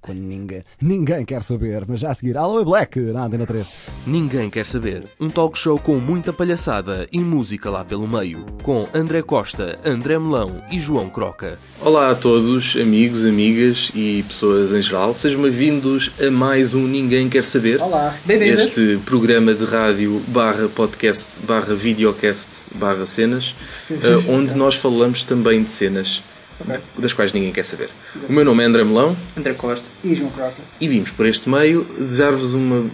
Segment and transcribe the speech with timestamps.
[0.00, 1.84] quando ninguém, ninguém quer saber.
[1.86, 3.66] Mas já a seguir, Alô Black, na Antena 3.
[4.06, 5.04] Ninguém quer saber.
[5.20, 8.44] Um talk show com muita palhaçada e música lá pelo meio.
[8.62, 11.58] Com André Costa, André Melão e João Croca.
[11.82, 15.12] Olá a todos, amigos, amigas e pessoas em geral.
[15.14, 17.80] Sejam bem-vindos a mais um Ninguém Quer Saber.
[17.80, 18.64] Olá, bem-vindos.
[18.64, 23.54] Este programa de rádio barra podcast barra videocast barra cenas,
[23.90, 23.96] eh,
[24.28, 26.22] onde nós falamos também de cenas
[26.64, 27.88] de- das quais ninguém quer saber.
[28.28, 29.86] O meu nome é André Melão André Costa.
[30.02, 30.54] E João Croca.
[30.80, 32.90] e vimos por este meio desejar-vos uma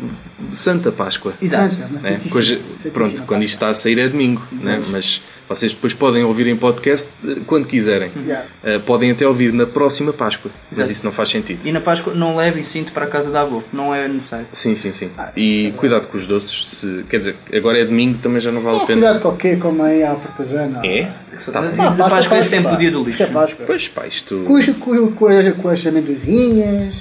[0.52, 1.32] Santa Páscoa.
[1.40, 1.74] Exato.
[1.76, 2.20] né?
[2.34, 2.60] Hoje,
[2.92, 4.82] pronto, quando isto está a sair é domingo, né?
[4.90, 8.10] mas vocês depois podem ouvir em podcast eh, quando quiserem.
[8.26, 8.46] Yeah.
[8.64, 10.92] Eh, podem até ouvir na próxima Páscoa, mas Exato.
[10.92, 11.60] isso não faz sentido.
[11.64, 13.62] E na Páscoa não levem cinto para a casa da avó.
[13.72, 14.46] Não é necessário.
[14.52, 15.08] Sim, sim, sim.
[15.36, 16.68] E cuidado com os doces.
[16.68, 19.00] Se, quer dizer, agora é domingo, também já não vale a pena.
[19.00, 19.56] Cuidado com o quê?
[19.56, 20.84] Como aí à partisana.
[20.84, 21.12] É?
[21.52, 21.76] Tá bem.
[21.76, 23.22] Na Páscoa é sempre o dia do lixo.
[23.22, 23.66] É Páscoa.
[23.66, 24.42] Pois pá, isto.
[24.44, 24.66] Com, os-
[25.10, 26.94] com, com, as- com as amendozinhas.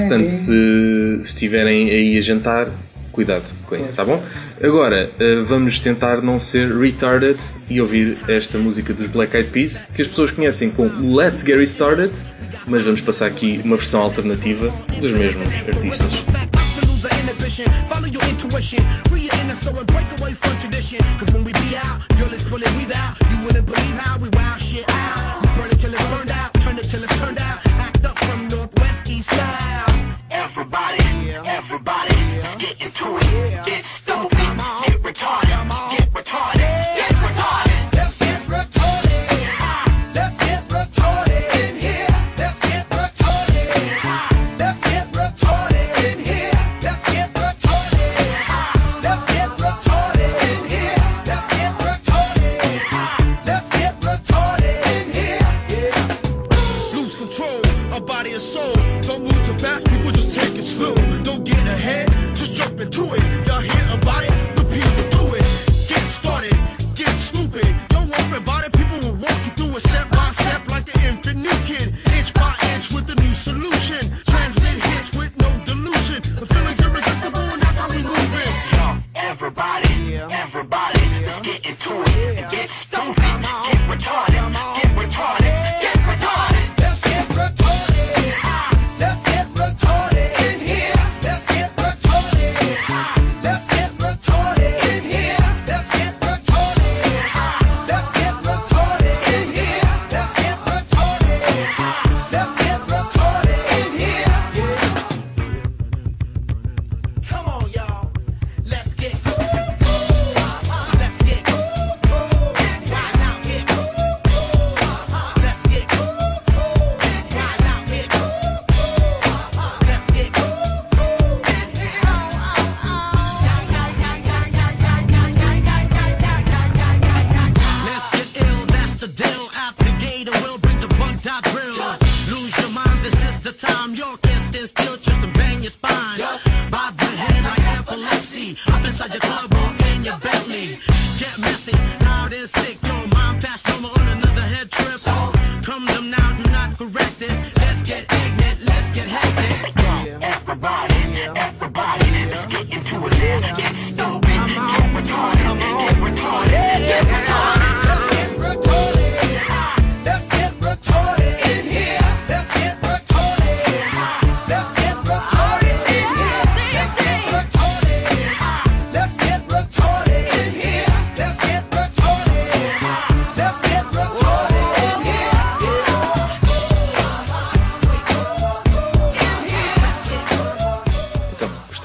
[0.00, 2.68] Portanto, se, se estiverem aí a jantar,
[3.12, 4.22] cuidado com isso, tá bom?
[4.62, 9.86] Agora, eh, vamos tentar não ser retarded e ouvir esta música dos Black Eyed Peas,
[9.94, 12.12] que as pessoas conhecem como Let's Get Started,
[12.66, 16.69] mas vamos passar aqui uma versão alternativa dos mesmos artistas.
[17.02, 17.70] Lose our inhibition.
[17.88, 18.84] Follow your intuition.
[19.08, 20.98] Free your inner soul and break away from tradition.
[21.18, 23.16] Cause when we be out, girl, it's pulling we out.
[23.30, 25.42] You wouldn't believe how we wow shit out.
[25.42, 26.54] We burn it till it's burned out.
[26.54, 27.58] Turn it till it's turned out.
[27.66, 30.16] Act up from Northwest East style.
[30.30, 33.66] Everybody, everybody, let's get into it.
[33.66, 34.50] Get stupid,
[34.86, 35.49] get retarded,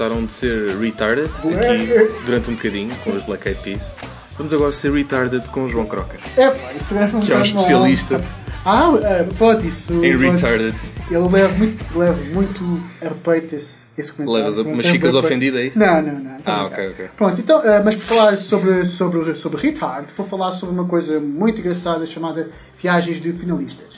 [0.06, 3.92] Gostaram de ser retarded aqui durante um bocadinho com os Black Eyed Peas?
[4.38, 7.36] Vamos agora ser retarded com o João Croca, É pá, isso agora não que é
[7.36, 8.24] um especialista
[8.64, 9.92] Ah, é, pronto, isso.
[10.04, 10.30] em pronto.
[10.32, 10.76] retarded.
[11.10, 14.44] Ele leva muito, leva muito a repeito esse, esse comentário.
[14.48, 15.78] Levas a- mas é ficas ofendido, é isso?
[15.78, 16.36] Não, não, não.
[16.44, 17.08] Ah, ok, ok.
[17.16, 21.18] Pronto, então, eh, mas por falar sobre, sobre, sobre retard, vou falar sobre uma coisa
[21.18, 22.48] muito engraçada chamada
[22.80, 23.95] viagens de finalistas.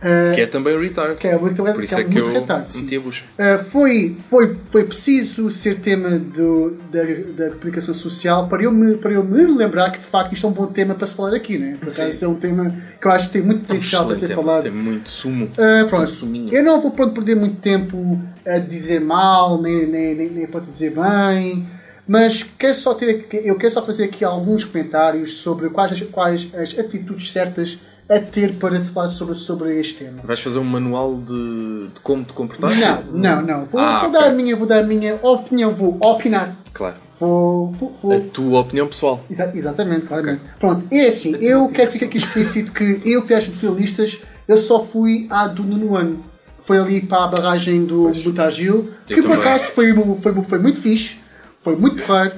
[0.00, 1.16] Eh, Que é também retard.
[1.16, 3.24] que é muito, Por isso que é que eu muito retard, meti a bucha.
[3.38, 7.02] Uh, foi, foi, foi preciso ser tema do, da,
[7.46, 10.50] da comunicação social para eu, me, para eu me lembrar que de facto isto é
[10.50, 11.76] um bom tema para se falar aqui, né?
[11.80, 14.44] Por acaso é um tema que eu acho que tem muito potencial para ser Excelente,
[14.46, 14.62] falado.
[14.62, 15.46] Tem muito sumo.
[15.46, 16.10] Uh, pronto.
[16.10, 16.54] suminho.
[16.54, 20.66] Eu não vou pronto, perder muito tempo a dizer mal, nem, nem, nem, nem pode
[20.70, 21.66] dizer bem,
[22.06, 26.48] mas quero só ter, eu quero só fazer aqui alguns comentários sobre quais, as- quais
[26.54, 30.18] as atitudes certas a ter para te falar sobre, sobre este tema.
[30.24, 32.70] Vais fazer um manual de, de como te comportar?
[32.76, 33.64] Não, não, não.
[33.66, 34.20] Vou, Ah, vou ok.
[34.20, 36.56] dar a minha, vou dar a minha opinião, vou opinar.
[36.72, 36.96] Claro.
[37.20, 39.20] Vou, vou, vou- A tua opinião pessoal.
[39.30, 40.40] Exa- exatamente, claramente.
[40.58, 44.82] Pronto, é assim, eu quero ficar aqui explícito que eu fui às finalistas, eu só
[44.84, 46.24] fui à do nono ano.
[46.62, 51.16] Foi ali para a barragem do Butargil, que por acaso foi, foi, foi muito fixe,
[51.62, 52.32] foi muito raro.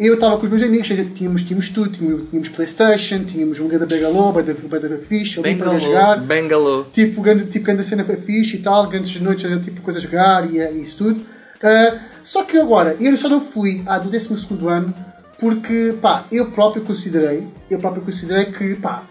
[0.00, 3.68] Ah, eu estava com os meus amigos, tínhamos, tínhamos tudo, tínhamos, tínhamos Playstation, tínhamos um
[3.68, 5.78] grande Bangalô, bada bada fixe, ali para Bangalô.
[5.78, 6.20] jogar.
[6.22, 6.84] Bangalô.
[6.84, 10.50] Tipo, grande, tipo, grande cena para fixe e tal, grandes noites, tipo coisa a jogar
[10.50, 11.20] e, e isso tudo.
[11.62, 14.94] Ah, só que agora, eu só não fui à do 12 ano
[15.38, 19.04] porque, pá, eu próprio considerei, eu próprio considerei que, pá,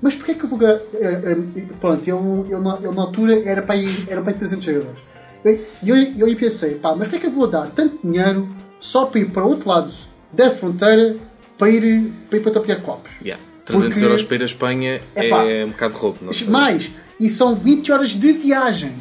[0.00, 0.58] mas porquê que eu vou.
[0.66, 4.38] ah, ah, pronto, eu, eu, na, eu na altura era para ir, era para ir
[4.38, 4.98] 300 euros.
[5.44, 8.48] E eu, eu, eu pensei, pá, mas porquê que eu vou dar tanto dinheiro
[8.78, 9.92] só para ir para o outro lado
[10.32, 11.16] da fronteira
[11.58, 13.10] para ir para, ir para tapiar copos?
[13.22, 13.42] Yeah.
[13.66, 15.44] 300 Porque- euros para ir à Espanha Epá.
[15.44, 16.18] é um bocado de roubo.
[16.22, 16.50] Não.
[16.50, 16.90] Mais,
[17.20, 18.92] e são 20 horas de viagem.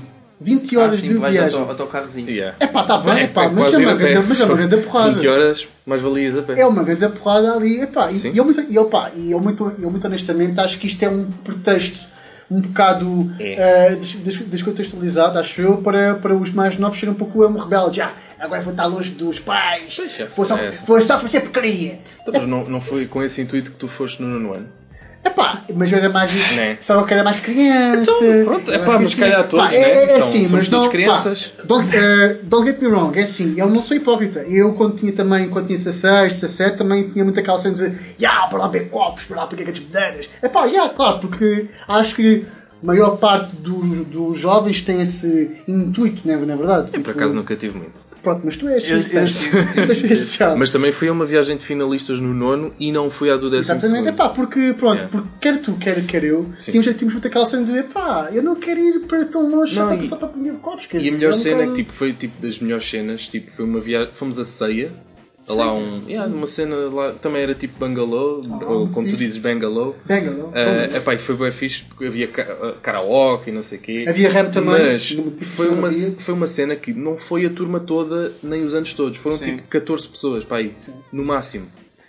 [0.42, 1.60] 20 Ah, horas sim, de viagem.
[1.60, 2.30] ao, teu carrozinho.
[2.30, 2.56] Yeah.
[2.62, 4.56] É pá, tá bem, É, pá, é mas, é uma a grande, mas é uma
[4.56, 5.12] grande porrada.
[5.16, 6.62] 20 horas, mais valias a pé.
[6.62, 7.82] É uma grande porrada ali.
[7.82, 8.32] Epá, Sim.
[8.34, 11.26] e, eu, muito, eu, pá, eu, muito, eu muito honestamente acho que isto é um
[11.44, 12.08] pretexto
[12.52, 13.96] um bocado É.
[13.96, 17.98] des- des- descontextualizado, acho eu, para, para os mais novos serem um pouco um rebelde.
[17.98, 20.00] Já, agora vou estar longe dos pais,
[20.36, 22.00] Pois é, só, é só fazer porcaria.
[22.22, 24.80] Então, mas não, não foi com esse intuito que tu foste no nono ano?
[25.24, 26.56] Epá, mas eu era mais.
[26.56, 26.78] Né?
[26.80, 28.10] Só que era mais criança.
[28.10, 29.90] Então, pronto, epá, mas Assim, calhar todos, pá, é, né?
[29.90, 31.48] é Então, assim, somos mas todos não, crianças.
[31.48, 34.40] Pá, don't, eh, don't get me wrong, é assim, eu não sou hipócrita.
[34.48, 38.60] Eu, quando tinha também, quando tinha 16, 17, também tinha muita cena de ya, para
[38.60, 40.30] lá ver copos, para lá pegar as medeiras.
[40.42, 42.46] É pá, já, claro, porque acho que
[42.82, 46.92] a maior parte dos, dos jovens tem esse intuito, não é, não é verdade?
[46.92, 48.08] Por acaso nunca tive muito.
[48.22, 50.56] Pronto, mas tu és especial.
[50.60, 53.50] Mas também fui a uma viagem de finalistas no nono e não fui à do
[53.50, 54.08] décimo Exatamente, segundo.
[54.10, 55.10] epá, porque, pronto, Yeah.
[55.12, 56.72] porque quer tu, quer, quer eu, Sim.
[56.74, 59.82] tínhamos, tínhamos muito aquela cena de, epá, eu não quero ir para tão longe só
[59.82, 60.88] Não, para e- passar para comer copos.
[60.92, 63.52] E a dizer, melhor cena é nunca- que tipo, foi tipo das melhores cenas, tipo,
[63.52, 64.92] foi uma viagem, fomos a ceia,
[65.50, 69.18] a lá um, yeah, uma cena lá, também era tipo Bangalô, ou como tu fixe.
[69.18, 69.96] dizes Bangalô.
[70.08, 70.50] Não?
[70.50, 73.82] Uh, epá, e foi bem fixe porque havia ca- uh, karaoke e não sei o
[73.82, 74.06] quê.
[74.08, 74.72] Havia rap também.
[74.94, 78.64] Mas No- tipo, foi uma, foi uma cena que não foi a turma toda, nem
[78.64, 79.18] os anos todos.
[79.18, 80.74] Foram tipo 14 pessoas, pá, aí,
[81.12, 81.68] no máximo.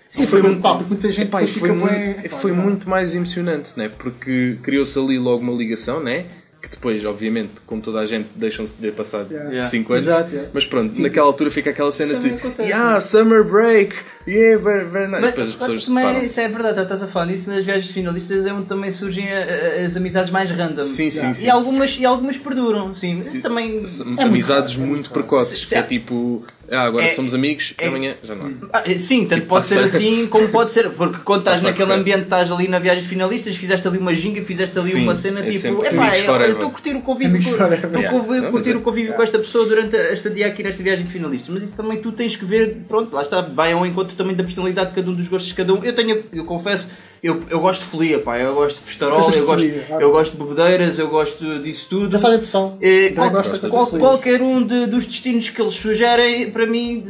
[0.08, 3.72] Sim, foi muito pá, porque muita gente Epá, foi, muito, epá, foi muito mais emocionante,
[3.76, 3.88] né?
[3.96, 6.26] porque criou-se ali logo uma ligação, né?
[6.61, 9.65] Que depois, obviamente, como toda a gente, deixam-se de ver passar Yeah.
[9.65, 10.07] 5 anos.
[10.07, 10.51] Exato, yeah.
[10.53, 13.95] Mas pronto, naquela altura fica aquela cena de acontece, yeah, summer break,
[14.26, 15.20] yeah, very, very nice.
[15.22, 16.26] Mas, depois as pessoas separam-se.
[16.26, 19.38] isso é verdade, estás a falar nisso, nas viagens finalistas é onde também surgem a-
[19.82, 20.84] a- as amizades mais random.
[20.84, 21.46] Sim, sim, sim.
[21.46, 23.22] E algumas, e algumas perduram, sim.
[23.25, 23.84] Mas também.
[24.19, 28.34] Amizades muito precoces, Sim, que é tipo, ah, agora É- somos amigos, é- amanhã já
[28.34, 28.52] não.
[28.72, 32.50] Ah, sim, tanto pode ser assim como pode ser, porque quando estás naquele ambiente, estás
[32.52, 35.84] ali na viagem finalistas, fizeste ali uma ginga, fizeste ali Sim, uma cena é tipo,
[35.84, 37.78] epá, amigos eu- eu forever." estou a curtir o convívio, com- forever.
[37.78, 38.19] estou a Yeah.
[38.19, 40.82] curtir- Não, curtir mas o é- convívio com esta pessoa durante esta dia aqui nesta
[40.82, 43.84] viagem de finalistas, mas isso também tu tens que ver, pronto, lá está, vai ao
[43.87, 45.85] encontro também da personalidade de cada um, dos gostos de cada um.
[45.85, 46.91] Eu tenho, eu confesso,
[47.22, 49.84] eu, eu gosto de folia, pá, eu gosto de festarol, Gostas de eu gosto, folia,
[50.00, 52.12] eu gosto de bebedeiras, eu gosto disso tudo.
[52.12, 52.78] Já sabem, pessoal.
[52.81, 57.05] Já qual- de qual- qualquer um de- dos destinos que eles sugerem, para mim,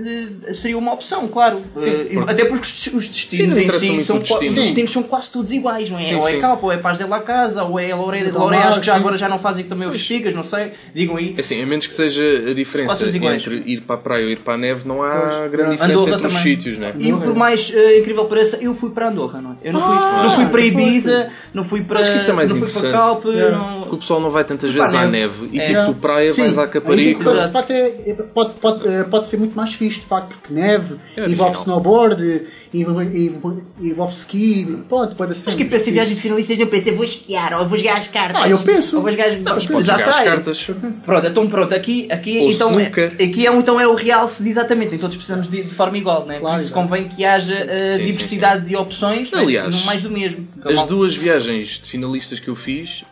[0.46, 1.60] eh, seria uma opção, claro.
[1.76, 4.40] Eh, porque- Até porque os, os Sim, destinos não em si são, destino.
[4.40, 6.02] os destinos são quase todos iguais, não é?
[6.02, 6.40] Sim, ou é sim.
[6.40, 9.00] Capa, ou é Paz de la Casa, ou é Loureira, Loureira, acho que já sim.
[9.00, 10.72] agora já não fazem também os espigas, não sei.
[10.94, 11.34] Digam aí.
[11.36, 14.38] É assim, a menos que seja a diferença entre ir para a praia ou ir
[14.38, 15.76] para a neve, não há Pois, grande não.
[15.76, 16.56] diferença Andorra entre os também.
[16.56, 16.94] sítios, né?
[16.98, 19.54] E por mais eh, incrível que pareça, eu fui para Andorra, não é?
[19.62, 22.30] Eu não fui, Ah, não fui para foi, Ibiza, não fui para, Acho que isso
[22.30, 23.04] é mais não fui para interessante.
[23.04, 23.56] Calpe, Yeah.
[23.58, 23.80] não...
[23.80, 25.42] Porque o pessoal não vai tantas vezes a à neve.
[25.44, 25.66] neve e É.
[25.66, 27.24] tipo tu praia Sim, vais Caparica.
[27.24, 27.46] tem- Exato.
[27.46, 30.96] de facto, é- é- pode, pode, pode ser muito mais fixe, de facto, porque neve,
[31.16, 32.42] É envolve snowboard,
[32.72, 35.48] envolve, ski, pode, pode ser.
[35.48, 38.42] Acho que para ser viagens finalistas não pensei, vou esquiar, ou vou jogar as cartas.
[38.42, 38.96] Ah, eu penso.
[38.96, 40.70] Ou vou jogar Mas podes Já jogar as cartas.
[41.04, 43.12] Pronto, então pronto, aqui, aqui, Ou então, é, snooker.
[43.14, 46.26] aqui é, então é o realce de exatamente, então todos precisamos de, de forma igual,
[46.26, 46.38] né?
[46.38, 49.38] Claro, isso convém que haja uh, sim, diversidade de opções, né?
[49.40, 50.46] Aliás, não mais do mesmo.
[50.64, 53.04] As duas viagens de finalistas que eu fiz,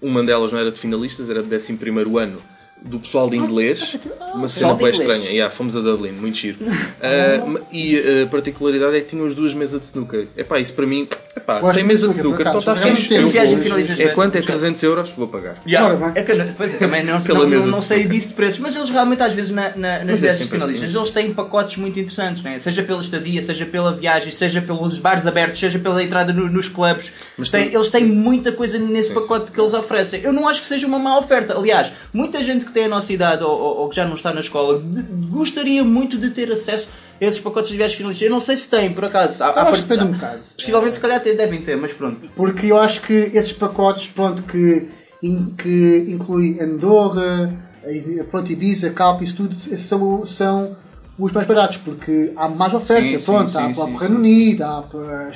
[0.00, 1.78] uma delas não era de finalistas, era de 11
[2.18, 2.38] ano
[2.84, 3.96] do pessoal de inglês,
[4.34, 5.00] uma cena Pessoal de bem inglês.
[5.00, 5.30] estranha.
[5.30, 6.58] Yeah, fomos a Dublin, muito giro.
[7.04, 10.28] Ah, e a particularidade é que tinham as duas mesas de snooker.
[10.36, 13.14] Epá, isso para mim, epá, Gosto tem mesa de snooker, snooker, então está fixe.
[13.14, 13.78] Eu vou.
[13.98, 14.36] É quanto?
[14.36, 15.10] É 300 euros?
[15.10, 15.56] Vou pagar.
[15.66, 16.12] Yeah.
[16.14, 18.76] É que, pois, eu também não, não, mesa não, não sei disso de preços, mas
[18.76, 20.98] eles realmente às vezes na, na, nas Mas é viagens sempre finalistas assim.
[20.98, 22.58] eles têm pacotes muito interessantes, né?
[22.58, 26.68] seja pela estadia, seja pela viagem, seja pelos bares abertos, seja pela entrada no- nos
[26.68, 27.12] clubes.
[27.36, 30.20] Mas Tem- tem- Eles têm muita coisa nesse Sim, pacote que eles oferecem.
[30.22, 31.56] Eu não acho que seja uma má oferta.
[31.56, 34.32] Aliás, muita gente que tem a nossa idade ou, ou- ou que já não está
[34.32, 36.88] na escola de- gostaria muito de ter acesso
[37.20, 38.26] esses pacotes de viagens finalistas.
[38.26, 39.42] Eu não sei se têm, por acaso.
[39.44, 40.40] Há, há acho que part- depende um bocado.
[40.56, 42.20] Possivelmente, se calhar, até devem ter, mas pronto.
[42.34, 44.88] Porque eu acho que esses pacotes, pronto, que,
[45.22, 47.52] in- que inclui Andorra,
[47.86, 50.76] e- pronto, Ibiza, Calpe, isso tudo, esses são, são
[51.18, 53.96] os mais baratos, porque há mais oferta, Sim, pronto, sim, há sim, para o.
[53.96, 55.30] Reino Unido, há para,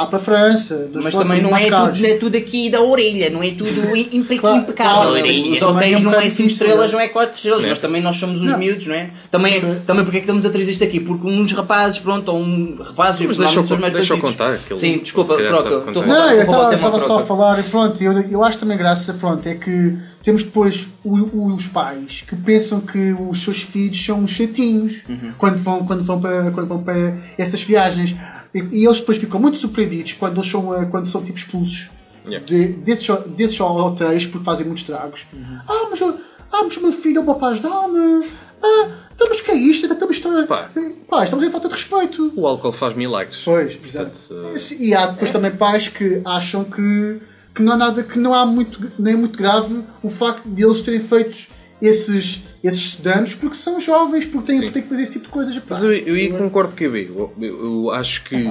[0.00, 3.28] há para a França, Mas também não é, tudo, não é tudo aqui da orelha,
[3.28, 5.12] não é tudo im- impe- Claro, impecável.
[5.12, 7.78] claro, Os hotéis é não é bocado 5 difícil, estrelas, não é 4 estrelas, mas
[7.78, 8.58] também nós somos os Não.
[8.58, 9.10] miúdos, não é?
[9.30, 9.78] Também, Sim.
[9.86, 11.00] também porque é que estamos a trazer isto aqui?
[11.00, 14.18] Porque uns rapazes, pronto, ou um rapazes, Mas deixa eu são os mais deixa eu
[14.18, 16.42] contar, ele Sim, desculpa, Proca, roubar- Não, eu
[16.74, 20.86] estava, só a falar, pronto, eu, eu acho também graça, pronto, é que temos depois
[21.04, 25.32] o- os pais que pensam que os seus filhos são uns chatinhos Uhum.
[25.38, 28.14] quando, vão, quando, vão para, quando vão para essas viagens.
[28.54, 31.88] E, e eles depois ficam muito surpreendidos quando, eles são, eh, quando são tipo expulsos
[32.26, 32.44] Yeah.
[32.46, 35.26] de- desses, desses hotéis porque fazem muitos estragos.
[35.32, 35.58] Uhum.
[35.66, 38.26] Ah, mas, ah, mas o meu filho é o para ajudar-me.
[38.62, 39.86] Ah, mas o que é isto?
[39.86, 40.68] Então, isto é- Pá.
[41.08, 42.30] pá, estamos em falta de respeito.
[42.36, 43.40] O álcool faz milagres.
[43.42, 44.10] Pois, exato.
[44.28, 47.20] Portanto, Esse- E há depois também pais que acham que,
[47.54, 50.82] que não há nada, que não há muito, nem muito grave o facto de eles
[50.82, 51.48] terem feito
[51.82, 54.70] esses, esses danos porque são jovens, porque têm, Sim.
[54.70, 55.60] têm que fazer esse tipo de coisas.
[55.68, 57.10] Mas eu, eu aí concordo com a B.
[57.14, 58.50] Eu, eu- eu acho que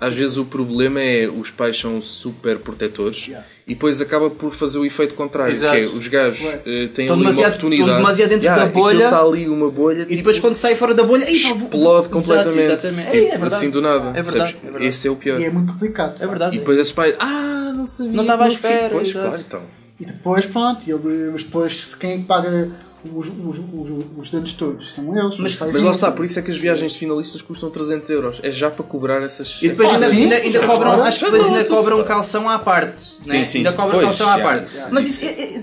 [0.00, 3.46] às vezes o problema é os pais são super protetores Yeah.
[3.66, 5.72] e depois acaba por fazer o efeito contrário, Exato.
[5.76, 6.60] que é os gajos Ué.
[6.66, 7.72] eh, têm uma oportunidade.
[7.80, 9.04] estão demasiado dentro Yeah, da bolha.
[9.04, 12.60] está ali uma bolha E depois quando sai fora da bolha, explode Exato, completamente.
[12.72, 13.10] exatamente.
[13.12, 13.54] Tipo, É, é verdade.
[13.54, 14.18] assim do nada.
[14.18, 14.86] É verdade, é verdade.
[14.86, 15.40] Esse é o pior.
[15.40, 16.20] E é muito complicado.
[16.22, 16.48] É.
[16.54, 18.12] E depois esses pais, ah, não sabia.
[18.12, 19.62] Não estava à meu filho." espera, Pois, claro, então.
[20.00, 22.70] E depois, pronto, ele, mas depois quem é que paga
[23.12, 24.92] os, os, os, os danos todos?
[24.94, 25.38] São eles.
[25.38, 25.90] Mas- Mas lá sim.
[25.90, 28.38] está, por isso é que as viagens de finalistas custam 300 euros.
[28.42, 29.60] É já para cobrar essas.
[29.62, 30.22] E depois Ah, ainda, sim?
[30.22, 31.08] ainda, ainda Já cobram, agora?
[31.08, 33.02] acho que depois ainda cobram calção à parte.
[33.22, 33.44] Sim, né?
[33.44, 33.76] sim, Ainda sim.
[33.76, 34.74] cobram Pois, calção à já, parte.
[34.76, 34.88] já.
[34.90, 35.62] Mas isso, é, é,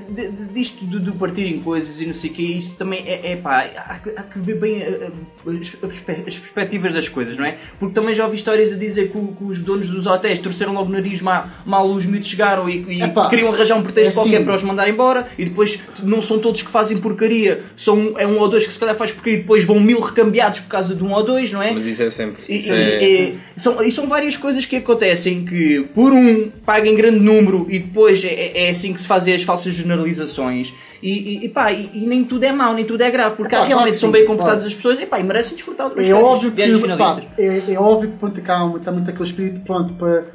[0.53, 3.65] disto do, do partirem coisas e não sei o que, isso também é, é pá,
[3.75, 5.09] há, que- há que ver bem eh,
[5.47, 7.57] eh, as, perspe- as perspectivas das coisas, não é?
[7.79, 10.89] Porque também já ouvi histórias a dizer que, que os donos dos hotéis torceram logo
[10.89, 14.13] o nariz mal, mal os miúdos chegaram e, e Epá, queriam arranjar um pretexto é
[14.15, 14.45] qualquer assim.
[14.45, 17.30] para os mandar embora e depois não são todos que fazem porcaria,
[17.77, 19.99] são, um- é um ou dois que se calhar faz porcaria e depois vão mil
[19.99, 21.71] recambiados por causa de um ou dois, não é?
[21.71, 22.43] Mas isso é sempre.
[22.47, 26.49] E, isso e- é- e- são, e são várias coisas que acontecem que por um
[26.65, 30.73] paga em grande número e depois é, é assim que se fazem as falsas generalizações
[31.01, 33.55] e, e, e pá, e, e nem tudo é mau, nem tudo é grave, porque
[33.55, 34.67] há realmente são sim, bem comportadas claro.
[34.67, 37.79] as pessoas e, pá, e merecem desfrutar de umas É óbvio que pá, é, é
[37.79, 40.25] óbvio que pronto, cá há- está muito aquele espírito pronto para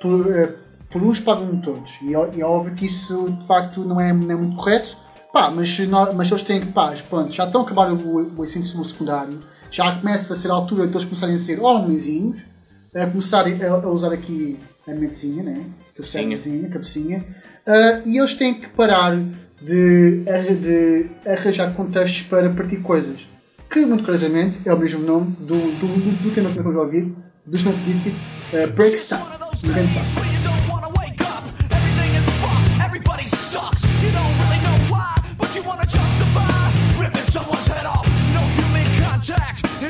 [0.00, 0.50] por, eh,
[0.90, 4.12] por uns pagam todos e é, e é óbvio que isso de facto não é,
[4.12, 4.96] não é muito correto
[5.36, 5.78] pá, mas,
[6.14, 9.38] mas eles têm que pá, pronto, já estão a acabar o, o ensino secundário
[9.70, 12.40] já começa a ser a altura de eles começarem a ser homenzinhos
[12.94, 15.66] a começarem a, a usar aqui a medezinha né?
[15.94, 17.24] que o cérebrozinho, a cabecinha
[17.66, 19.14] ah, e eles têm que parar
[19.60, 20.24] de,
[20.54, 23.20] de arranjar contextos para partir coisas
[23.70, 26.76] que muito curiosamente é o mesmo nome do, do, do, do tema que nós vamos
[26.76, 27.14] ouvir,
[27.44, 28.16] do Snow Biscuit,
[28.52, 29.20] uh, Breaks Down.
[29.64, 30.35] Um grande passo.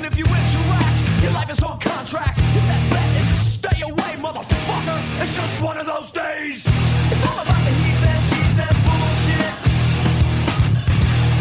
[0.07, 2.39] If you interact, your life is on contract.
[2.55, 4.99] Your best bet is to stay away, motherfucker.
[5.21, 6.65] It's just one of those days.
[7.13, 9.55] It's all about the he said, she said bullshit.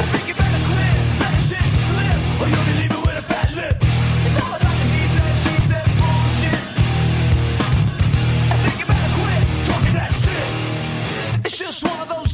[0.01, 3.25] I think you better quit, let the shit slip, or you'll be leaving with a
[3.29, 3.77] fat lip.
[4.25, 6.63] It's all about the he said, she said bullshit.
[8.49, 11.45] I think you better quit talking that shit.
[11.45, 12.24] It's just one of those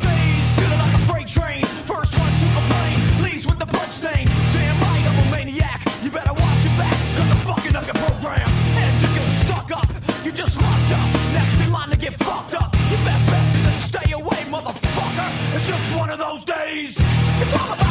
[12.02, 12.74] get fucked up.
[12.90, 15.56] Your best bet is to stay away, motherfucker.
[15.56, 16.98] It's just one of those days.
[16.98, 17.91] It's all about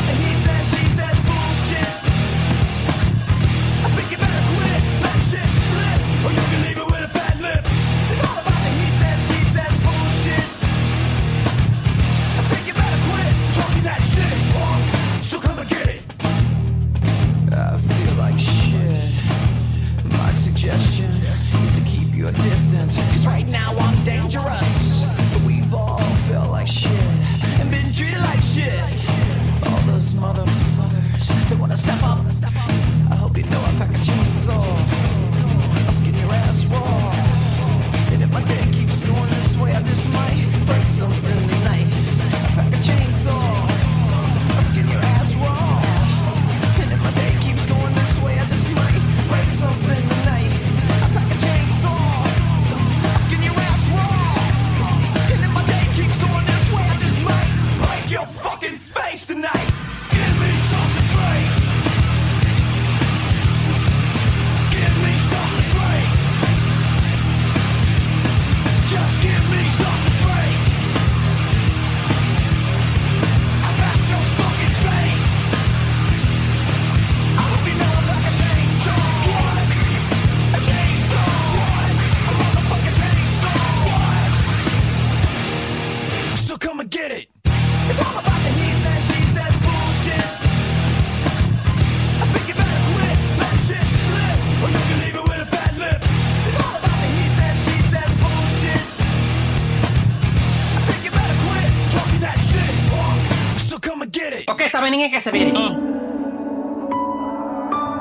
[105.01, 105.53] Também ninguém quer saber.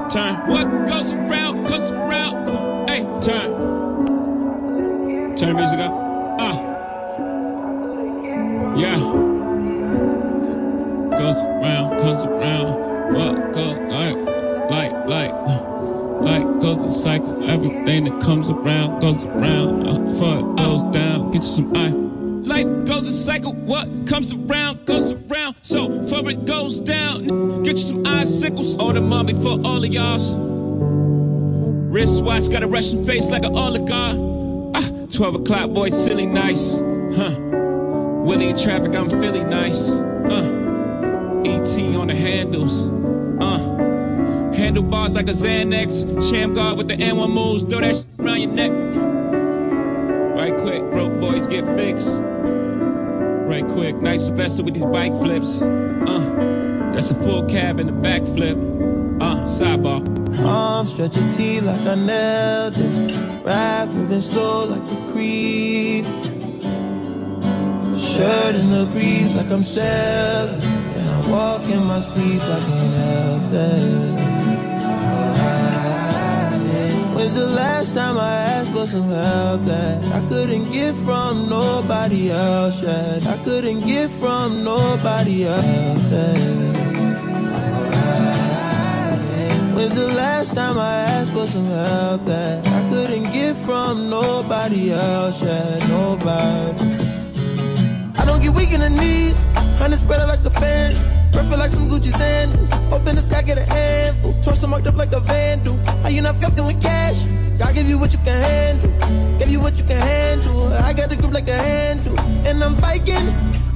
[0.10, 0.36] Turn.
[0.48, 2.50] What goes around comes around.
[2.90, 3.56] Hey, turn.
[5.36, 5.94] Turn music up.
[6.40, 6.60] Ah.
[8.76, 8.98] Yeah.
[11.18, 13.14] Goes around, comes around.
[13.14, 14.18] What goes like,
[14.70, 15.34] like, like,
[16.22, 17.50] like goes a cycle.
[17.50, 19.88] Everything that comes around goes around.
[19.88, 22.09] Uh, before it goes down, get you some eye.
[22.50, 23.54] Life goes a cycle.
[23.54, 25.56] What comes around goes around.
[25.62, 28.76] So before it goes down, get you some icicles.
[28.80, 30.34] Order mommy for all of y'all's.
[31.94, 34.18] Wristwatch got a Russian face like an oligarch.
[34.74, 36.80] Ah, 12 o'clock, boy, silly nice.
[37.16, 37.40] Huh.
[38.26, 39.88] Willie in traffic, I'm Philly nice.
[39.88, 41.44] Uh.
[41.46, 42.90] ET on the handles.
[43.40, 43.60] Uh.
[44.56, 46.28] Handlebars like a Xanax.
[46.32, 47.62] Sham guard with the N1 moves.
[47.62, 48.72] Throw that shit around your neck.
[50.36, 52.24] Right quick, broke boys get fixed.
[53.50, 55.64] Right quick, nice Sylvester with these bike flips.
[55.64, 56.60] Uh.
[56.94, 58.58] That's a full cab and a backflip.
[59.20, 60.02] Uh, sidebar.
[60.46, 63.44] Arm stretch your T like I nailed it.
[63.44, 66.06] Rap moving slow like a creep.
[67.98, 70.62] Shirt in the breeze like I'm sailing.
[70.62, 74.19] And I walk in my sleep like an elder.
[77.20, 82.32] When's the last time I asked for some help that I couldn't get from nobody
[82.32, 83.28] else yet?
[83.28, 86.02] I couldn't get from nobody else.
[89.76, 94.94] When's the last time I asked for some help that I couldn't get from nobody
[94.94, 95.44] else?
[95.44, 96.86] Yeah, nobody.
[98.18, 99.36] I don't get weak in the knees,
[99.78, 100.96] honey spread like a fan.
[101.34, 102.72] Perfect like some Gucci sandals.
[102.94, 104.34] Open the stack, get a handful.
[104.42, 105.79] Torso marked up like a vandal.
[106.04, 107.26] How you not fucking with cash?
[107.60, 109.40] God give you what you can handle.
[109.40, 110.74] Give you what you can handle.
[110.74, 112.20] I got the grip like a handle.
[112.48, 113.28] And I'm biking.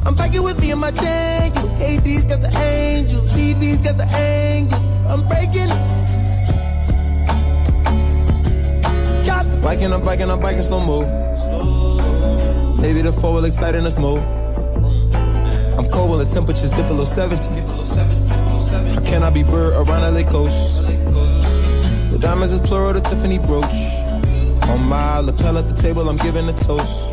[0.05, 1.69] I'm biking with me and my Daniel.
[1.81, 3.29] AD's got the angels.
[3.31, 4.81] TV's got the angels.
[5.07, 5.67] I'm breaking.
[9.25, 9.45] God.
[9.61, 11.03] Biking, I'm biking, I'm biking slow mo.
[12.81, 14.21] Maybe the four will excite in the smoke.
[15.77, 17.47] I'm cold when the temperatures dip below 70.
[18.93, 21.02] How can I be bird around LA coast?
[22.23, 23.67] Diamonds is plural, the Tiffany brooch.
[24.71, 27.11] On my lapel at the table, I'm giving a toast.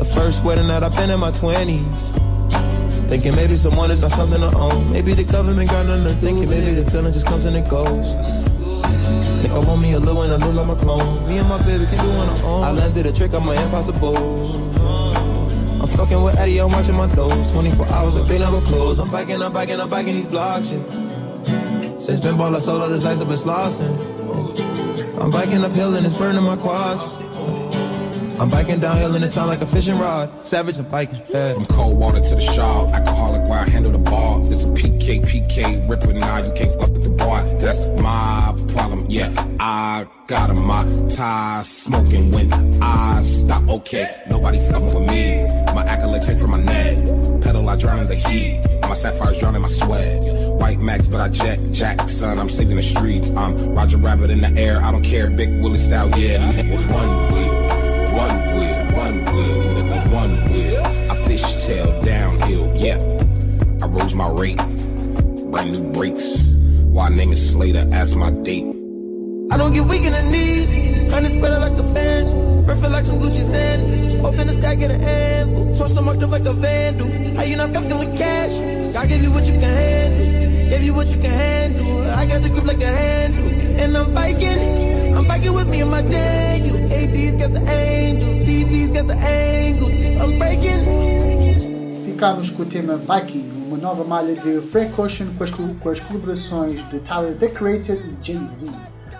[0.00, 2.08] The first wedding that I've been in my 20s.
[3.12, 4.90] Thinking maybe someone is not something to own.
[4.90, 6.14] Maybe the government got nothing to.
[6.16, 8.16] Thinking maybe the feeling just comes and it goes.
[9.44, 11.20] If I want me a little and I look like my clone.
[11.28, 12.64] Me and my baby can do on our own.
[12.64, 14.16] I landed a trick on my impossible.
[15.76, 17.52] I'm fucking with Eddie, I'm watching my doors.
[17.52, 18.98] 24 hours like they never close.
[18.98, 20.72] I'm biking, I'm biking, I'm biking these blocks.
[20.72, 21.03] Yeah.
[22.04, 23.88] Since been ball, I sold all this ice, I've been slossing.
[25.18, 27.16] I'm biking uphill and it's burning my quads.
[28.38, 30.28] I'm biking downhill and it sound like a fishing rod.
[30.44, 31.22] Savage, I'm biking.
[31.32, 31.54] Yeah.
[31.54, 34.42] From cold water to the shawl, alcoholic while I handle the ball.
[34.42, 37.40] It's a PK, PK, ripper now, you can't fuck with the boy.
[37.58, 39.30] That's my problem, yeah.
[39.60, 44.06] I got a my ties smoking when I stop, okay.
[44.28, 45.46] Nobody fucking with me.
[45.74, 46.96] My accolades hang from my neck.
[47.42, 48.60] Pedal, I drown in the heat.
[48.82, 50.24] My sapphires drown in my sweat.
[50.60, 52.38] White max, but I jet Jackson.
[52.38, 53.30] I'm saving the streets.
[53.36, 54.82] I'm Roger Rabbit in the air.
[54.82, 55.30] I don't care.
[55.30, 56.46] Big Willie style, yeah.
[56.48, 57.54] With one wheel,
[58.24, 59.64] one wheel, one wheel,
[60.12, 60.84] one wheel.
[60.84, 62.98] I fishtail downhill, yeah.
[63.82, 64.58] I rose my rate.
[65.50, 66.53] Brand new brakes.
[66.94, 67.90] Why name is Slater?
[67.90, 68.70] Ask my date.
[69.50, 71.10] I don't get weak in the knees.
[71.10, 72.64] Honey spread it like a fan.
[72.64, 74.24] Perfect like some Gucci sand.
[74.24, 75.74] Open the stack, get a handful.
[75.74, 77.10] Torso marked up like a vandal.
[77.34, 78.54] How you not fucking with cash?
[78.94, 80.70] God give you what you can handle.
[80.70, 82.10] Give you what you can handle.
[82.14, 83.48] I got the grip like a handle.
[83.82, 85.16] And I'm biking.
[85.16, 86.76] I'm biking with me and my Daniel.
[86.78, 88.38] AD's got the angels.
[88.46, 89.90] TV's got the angles.
[90.22, 90.86] I'm breaking.
[92.06, 96.00] Ficámos com o tema Biking, uma nova malha de Frank Ocean com as, com as
[96.00, 98.70] colaborações de Tyler The Creator e Jay-Z.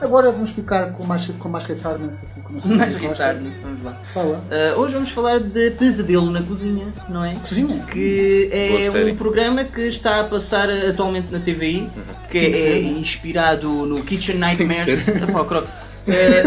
[0.00, 2.40] Agora vamos ficar com mais, com mais retardança aqui.
[2.40, 3.92] com o nosso Mais vamos lá.
[3.92, 4.44] Fala.
[4.50, 7.34] Uh, hoje vamos falar de Pesadelo na Cozinha, não é?
[7.36, 7.78] Cozinha?
[7.86, 9.12] Que Boa é série.
[9.12, 11.88] um programa que está a passar atualmente na TVI,
[12.30, 15.08] que é, é inspirado no Kitchen Nightmares.
[15.08, 15.64] Epá,
[16.06, 16.44] Eh,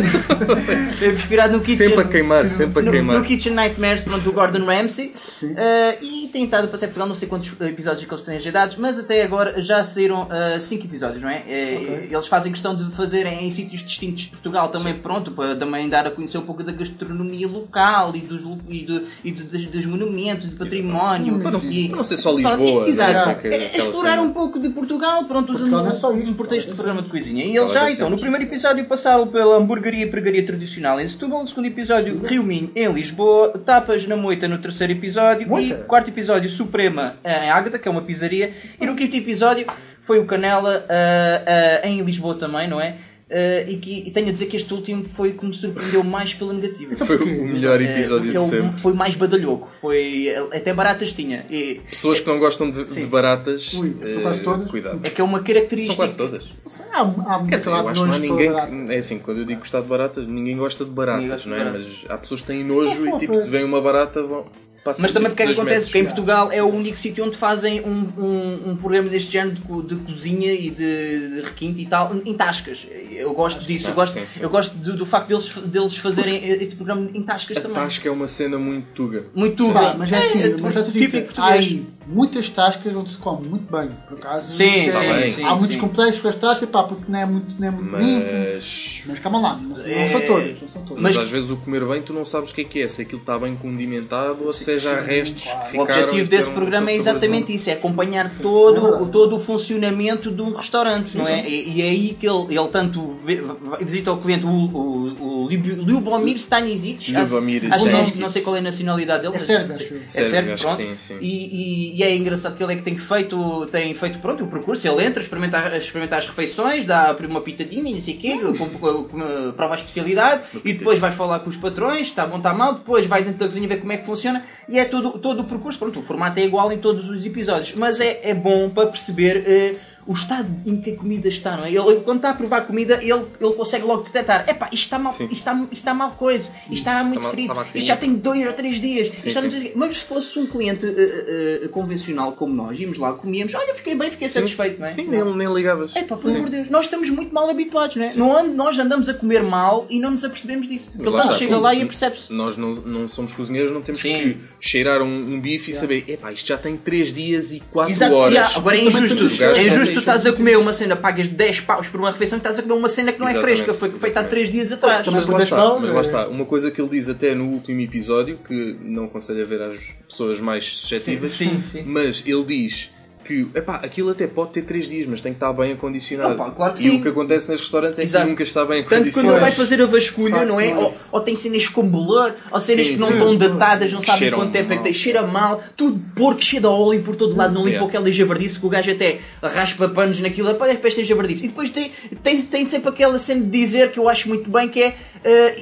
[1.01, 1.87] é inspirado no Kitchen.
[1.89, 3.17] Sempre a queimar, sempre a no, queimar.
[3.17, 5.11] no Kitchen Nightmares, pronto, do Gordon Ramsay.
[5.55, 8.35] Eh, e tem estado a passar em Portugal, não sei quantos episódios que eles têm
[8.37, 10.27] agendados, mas até agora já saíram
[10.59, 11.43] 5 episódios, não é?
[11.47, 15.89] Eh, Eles fazem questão de fazerem em sítios distintos de Portugal também, pronto, para também
[15.89, 19.65] dar a conhecer um pouco da gastronomia local e dos, e do- e do- dos,
[19.65, 21.39] dos monumentos, do património.
[21.39, 22.87] Para não, E- para não ser só Pronto, Lisboa.
[22.89, 23.13] Exato.
[23.29, 23.35] né?
[23.41, 24.21] Que- É, aquela explorar cena.
[24.23, 27.01] um pouco de Portugal, pronto, usando Portugal não é só um pretexto de pode programa
[27.01, 27.45] de cozinha.
[27.45, 31.07] E eles já, ser então, no primeiro episódio passaram pela hamburgueria e pregaria tradicional em
[31.07, 35.47] Setúbal, no segundo episódio Rio Minho em Lisboa, Tapas na Moita no terceiro episódio.
[35.47, 35.73] Moita?
[35.73, 39.65] e quarto episódio Suprema em Ágata, que é uma pizzaria, e no quinto episódio
[40.01, 42.97] foi o Canela ah, ah, em Lisboa também, não é?
[43.29, 46.01] Ah, e, que, e tenho a dizer que este último foi o que me surpreendeu
[46.03, 46.95] mais pela negativa.
[47.05, 48.81] Foi o melhor episódio É, de é o- sempre.
[48.81, 51.45] Foi mais badalhoco, foi até baratas tinha.
[51.49, 54.71] E, Pessoas que não gostam de, de baratas, Ui, são eh, quase todas.
[54.71, 54.99] cuidado.
[55.03, 56.07] é que é uma característica.
[56.07, 56.89] São quase todas.
[56.93, 58.85] Há, há Quer dizer, eu acho que não há ninguém.
[58.87, 61.55] que- É assim, quando eu digo gostar de baratas, ninguém gosta de baratas, gosta não
[61.57, 61.65] de é?
[61.65, 61.87] baratas.
[62.03, 64.45] Mas há pessoas que têm nojo e tipo, se vem uma barata, vão.
[64.91, 65.85] Passam Mas também porque é que acontece?
[65.85, 66.05] Porque em.
[66.05, 69.81] Portugal é o único sítio onde fazem um, um, um programa deste género de, co-
[69.81, 72.85] de cozinha e de, de requinte e tal, em tascas.
[73.11, 74.39] Eu gosto disso, eu Ah, gosto, sim, sim.
[74.43, 77.75] Eu gosto do, do facto deles, deles fazerem este programa em tascas A também.
[77.77, 79.25] tasca é uma cena muito tuga.
[79.35, 79.97] Muito Pá, bem.
[79.97, 81.65] mas é assim, mas já se típico diz, há português.
[81.71, 84.51] aí muitas tascas onde se come muito bem, por acaso.
[84.51, 85.81] Sim, é- sim, sim, Há muitos sim.
[85.81, 88.25] complexos com as tascas, pá, porque não é muito, não é muito limpo.
[88.53, 89.03] Mas.
[89.05, 91.03] Mas calma lá, não, não É- são todas, não são todas.
[91.03, 92.87] Mas, Mas- às vezes o comer bem tu não sabes o que é que é,
[92.87, 96.49] se aquilo está bem condimentado ou seja há restos que O ficaram objetivo e desse
[96.51, 101.27] programa é exatamente isso, é acompanhar todo, o- todo o funcionamento de um restaurante, não
[101.27, 101.47] é?
[101.47, 103.41] E, e é aí que ele, ele tanto vê-
[103.81, 108.19] visita o cliente, o, o, o Liu- Ljubomir Stanisic, acho que não, Stanisic.
[108.19, 109.97] não sei qual é a nacionalidade dele, É mas- acho eu.
[109.97, 110.75] é acho que pronto.
[110.77, 111.17] sim, sim.
[111.21, 114.87] E, e- é engraçado que ele é que tem feito, tem feito pronto, o percurso,
[114.87, 118.69] ele entra, experimenta, experimenta as refeições, dá uma pitadinha e não sei o quê, com,
[118.69, 122.53] com- com- prova a especialidade e depois vai falar com os patrões, está bom, está
[122.53, 125.41] mal, depois vai dentro da cozinha ver como é que funciona e é todo, todo
[125.41, 128.69] o percurso, pronto, o formato é igual em todos os episódios, mas é, é bom
[128.69, 129.75] para perceber eh,
[130.07, 131.69] o estado em que a comida está, não é?
[131.69, 135.11] Ele, quando está a provar comida, ele, ele consegue logo detectar, epá, isto está mal,
[135.13, 135.25] Sim.
[135.25, 137.97] isto está, isto está mal coisa, isto está muito mal- frito, está mal isto já
[137.97, 139.33] tem dois ou três dias, sim.
[139.33, 139.71] não sei o quê.
[139.75, 143.95] mas se fosse um cliente eh, eh, convencional como nós, íamos lá, comíamos, olha, fiquei
[143.95, 144.91] bem, fiquei satisfeito, não é?
[144.91, 145.91] Sim, nem, nem ligavas.
[145.95, 148.39] É pá, pelo amor de Deus, nós estamos muito mal habituados, não é?
[148.39, 150.91] Ano nós andamos a comer mal e não nos apercebemos disso.
[150.99, 151.61] Ele lá chega sim.
[151.61, 152.31] lá e apercebe-se.
[152.31, 154.13] Nós não, não somos cozinheiros, não temos Sim.
[154.13, 157.91] que cheirar um, um bife e saber, epá, isto já tem 3 dias e 4
[157.93, 158.33] Exato, horas.
[158.33, 159.43] yeah, agora é injusto.
[159.43, 162.39] É injusto tu estás a comer uma cena, pagas 10 paus por uma refeição e
[162.39, 164.29] estás a comer uma cena que não é Exatamente, fresca, foi feita há exatamente.
[164.29, 165.05] 3 dias atrás.
[165.05, 167.09] Também Mas lá, 10 está, pau, mas lá é- está, uma coisa que ele diz
[167.09, 171.83] até no último episódio, que não aconselho a ver às pessoas mais suscetíveis, Sim, sim.
[171.85, 172.89] mas ele diz
[173.27, 176.33] que epá, aquilo até pode ter 3 dias, mas tem que estar bem acondicionado.
[176.33, 176.97] Opa, claro que e sim.
[176.97, 178.23] o que acontece nos restaurantes é Exato.
[178.25, 179.41] que nunca está bem Tanto quando ele acondicionado.
[179.41, 180.75] vai fazer a vasculha, não é?
[180.75, 183.13] Ou, ou tem cenas com bolor, ou cenas Sim, que não sim.
[183.13, 186.67] estão datadas, não sabem quanto tempo é que tem, cheira mal, tudo porco, cheio de
[186.67, 187.87] óleo por todo lado, não limpa Yeah.
[187.89, 191.45] aquela javardice que o gajo até raspa panos naquilo, para para esta javardice.
[191.45, 191.91] E depois tem,
[192.23, 194.95] tem, tem sempre aquela cena de dizer que eu acho muito bem que é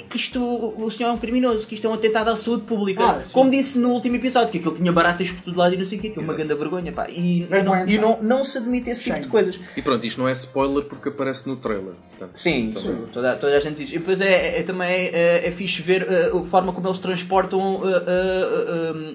[0.09, 3.03] que isto, o senhor é um criminoso, que isto é um atentado à saúde pública.
[3.03, 3.31] Ah, sim.
[3.31, 5.97] Como disse no último episódio, que aquilo tinha baratas por todo lado e não sei
[5.97, 7.07] o quê, que é uma grande vergonha, pá.
[7.09, 9.59] E, É não, e não, não se admite esse tipo de coisas.
[9.75, 11.93] E pronto, isto não é spoiler porque aparece no trailer.
[12.09, 13.91] Portanto, Sim, também- Toda, toda a gente diz.
[13.91, 17.81] E depois é, é também é, é fixe ver eh, a forma como eles transportam
[17.85, 18.03] eh,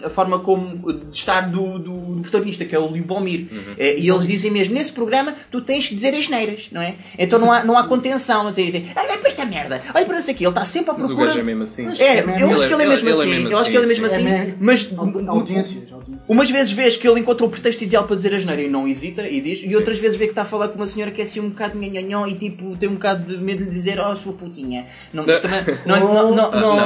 [0.02, 3.46] eh, a forma como de estar do, do, do protagonista, que é o Lubomir.
[3.78, 6.94] Eh, e eles dizem mesmo, nesse programa tu tens que dizer as neiras, não é?
[7.18, 8.48] Então não há, não há contenção.
[8.48, 11.05] a dizer, olha para esta merda, olha para isso aqui, ele está sempre à Mas
[11.05, 11.26] o procura.
[11.29, 11.87] gajo é mesmo assim.
[11.98, 13.42] É, É eu acho que ele é mesmo é assim.
[13.50, 14.24] Eu acho que ele é mesmo assim.
[14.61, 16.29] Mas Audi- Audiências, audiências.
[16.29, 18.87] Umas vezes vês que ele encontra o pretexto ideal para dizer a geneira e não
[18.88, 21.20] hesita e diz, e outras vezes vê que está a falar com uma senhora que
[21.20, 24.14] é assim um bocado nhanhanhão e tipo tem um bocado de medo de dizer oh
[24.16, 24.87] sua putinha.
[25.12, 25.35] Não, Não.
[25.87, 26.76] não, não, não, Ah, não,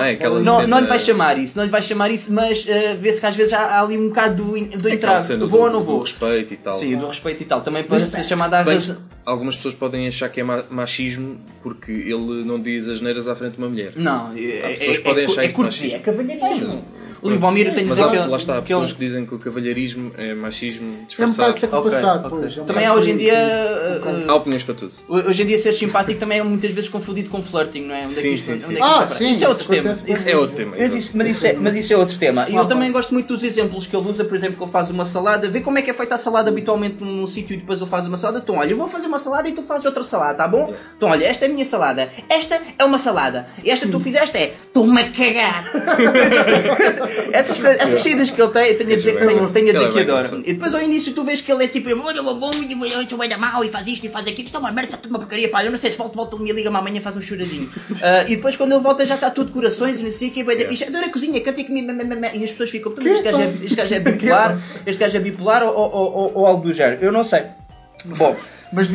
[0.43, 3.21] não, é não, lhe vai chamar isso, não lhe vai chamar isso, mas eh, vê-se
[3.21, 5.37] que às vezes há, ali um bocado do, do entrave.
[5.37, 6.01] Vou do, ou não do vou?
[6.01, 6.73] respeito e tal.
[6.73, 7.61] Sim, do respeito e tal.
[7.63, 8.97] Também para ser chamada às vezes.
[9.27, 13.35] Algumas pessoas podem achar que é ma- machismo porque ele não diz as neiras à
[13.35, 13.93] frente de uma mulher.
[13.97, 16.85] Não, é, pessoas é, podem é, achar é isso cortesia, é cavalheirismo.
[17.25, 19.35] O Livomir tem de dizer que ele- lá está, há ele- pessoas que dizem que
[19.35, 21.37] o cavalheirismo é machismo É um disfarçado.
[21.39, 22.39] bocado século Ok, passado, ok.
[22.41, 22.59] pois.
[22.59, 23.33] é um Também há hoje em dia.
[23.33, 24.25] eh, bocado.
[24.31, 24.93] Há opiniões para tudo.
[25.09, 28.05] Hoje em dia ser simpático também é muitas vezes confundido com flirting, não é?
[28.05, 29.93] Onde é Sim, sim, é Ah, sim, isso é outro tema.
[29.93, 30.77] Isso- É outro tema.
[30.79, 32.47] Mas isso, é, é outro tema.
[32.49, 34.91] E eu também gosto muito dos exemplos que ele usa, por exemplo, que ele faz
[34.91, 37.81] uma salada, vê como é que é feita a salada habitualmente num sítio e depois
[37.81, 38.41] ele faz uma salada.
[38.41, 40.75] Então, olha, eu vou fazer uma salada e tu fazes outra salada, tá bom?
[40.97, 43.99] Então, olha, esta é a minha salada, esta é uma salada, e esta que tu
[44.01, 45.73] fizeste é estou-me a cagar.
[47.33, 49.69] essas, coisas- essas saídas que ele tem, eu tenho a dizer, Ele é tenho, tenho
[49.71, 50.43] a dizer bem que adoro.
[50.45, 53.19] E depois ao início tu vês que ele é tipo, olha, eu vou, eu sou
[53.19, 55.11] bem da mal e faz isto e faz aquilo, isto é uma merda, está tudo
[55.11, 57.71] uma porcaria, pá, eu não sei se volta, volta, me liga-me amanhã faz um choradinho.
[58.03, 60.43] Ah, e depois quando ele volta já está tudo corações e não sei o que,
[60.45, 63.07] bem da ficha, adoro a cozinha, canta comigo, me, me, e as pessoas ficam, "Então,
[63.07, 66.47] este gajo é, este gajo é bipolar, este gajo é bipolar ou, ou, ou, ou
[66.47, 67.43] algo do género, eu não sei.
[68.05, 68.37] Bom,
[68.73, 68.89] Mas.
[68.89, 68.93] Uh,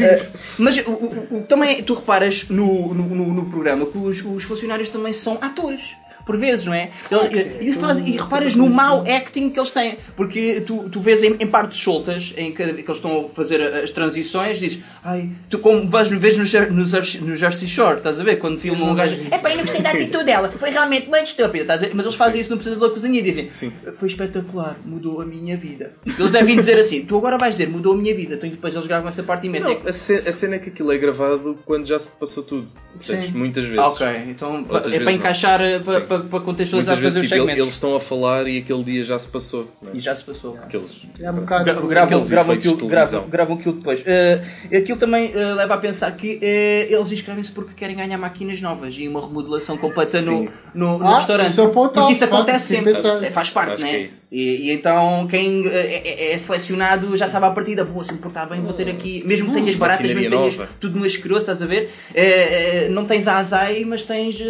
[0.60, 4.43] mas o, o- o- também tu reparas no, no, no- no programa que os, os
[4.43, 5.95] funcionários também são atores.
[6.30, 6.92] Por vezes, não é?
[7.10, 9.98] Ele- e, faz- e reparas no mau acting que eles têm.
[10.15, 13.60] Porque tu, tu vês em, em partes soltas em que, que eles estão a fazer
[13.63, 16.84] as transições, dizes, ai, tu como vais, vês no, no,
[17.28, 18.36] no Jersey Shore, estás a ver?
[18.38, 21.24] Quando filmam um gajo, é pá, eu não gostei da atitude dela, foi realmente bem
[21.24, 21.96] estúpida, estás a ver?
[21.96, 25.58] Mas eles fazem isso no Pesadelo da Cozinha e dizem, foi espetacular, mudou a minha
[25.58, 25.94] vida.
[26.06, 28.86] Eles devem dizer assim, tu agora vais dizer, mudou a minha vida, então depois eles
[28.86, 29.80] gravam essa parte e metem.
[29.84, 32.68] A, ce- a cena é que aquilo é gravado quando já se passou tudo.
[33.02, 33.32] Sim.
[33.34, 33.80] Muitas vezes.
[33.80, 36.06] Ok, então Outras é para encaixar, eh, para, Sim.
[36.19, 37.62] Para, para contextualizar, Muitas fazer vezes os tipo, segmentos.
[37.63, 39.67] eles estão a falar e aquele dia já se passou.
[39.82, 39.97] não é?
[39.97, 40.55] E já se passou.
[40.62, 41.01] Aqueles...
[41.21, 41.63] É um bocado.
[41.65, 44.03] Gra- Gravam, Aqueles gravam, aquilo, gravam, gravam aquilo depois.
[44.05, 44.41] Eh,
[44.77, 48.95] aquilo também eh, leva a pensar que eh, eles inscrevem-se porque querem ganhar máquinas novas
[48.97, 51.49] e uma remodelação completa no, no, no Ah, restaurante.
[51.51, 52.93] isso é ponto porque isso acontece sempre.
[52.93, 53.23] pensar.
[53.23, 54.01] É, faz parte, Acho né?
[54.03, 54.10] é.
[54.32, 58.20] E, e então quem é, é- é selecionado já sabe à partida, vou se me
[58.20, 61.42] portar bem, vou ter aqui, mesmo que tenhas baratas, mesmo que tenhas tudo no asqueroso,
[61.42, 61.89] estás a ver?
[62.13, 64.46] Eh, não tens a azai, mas tens eh,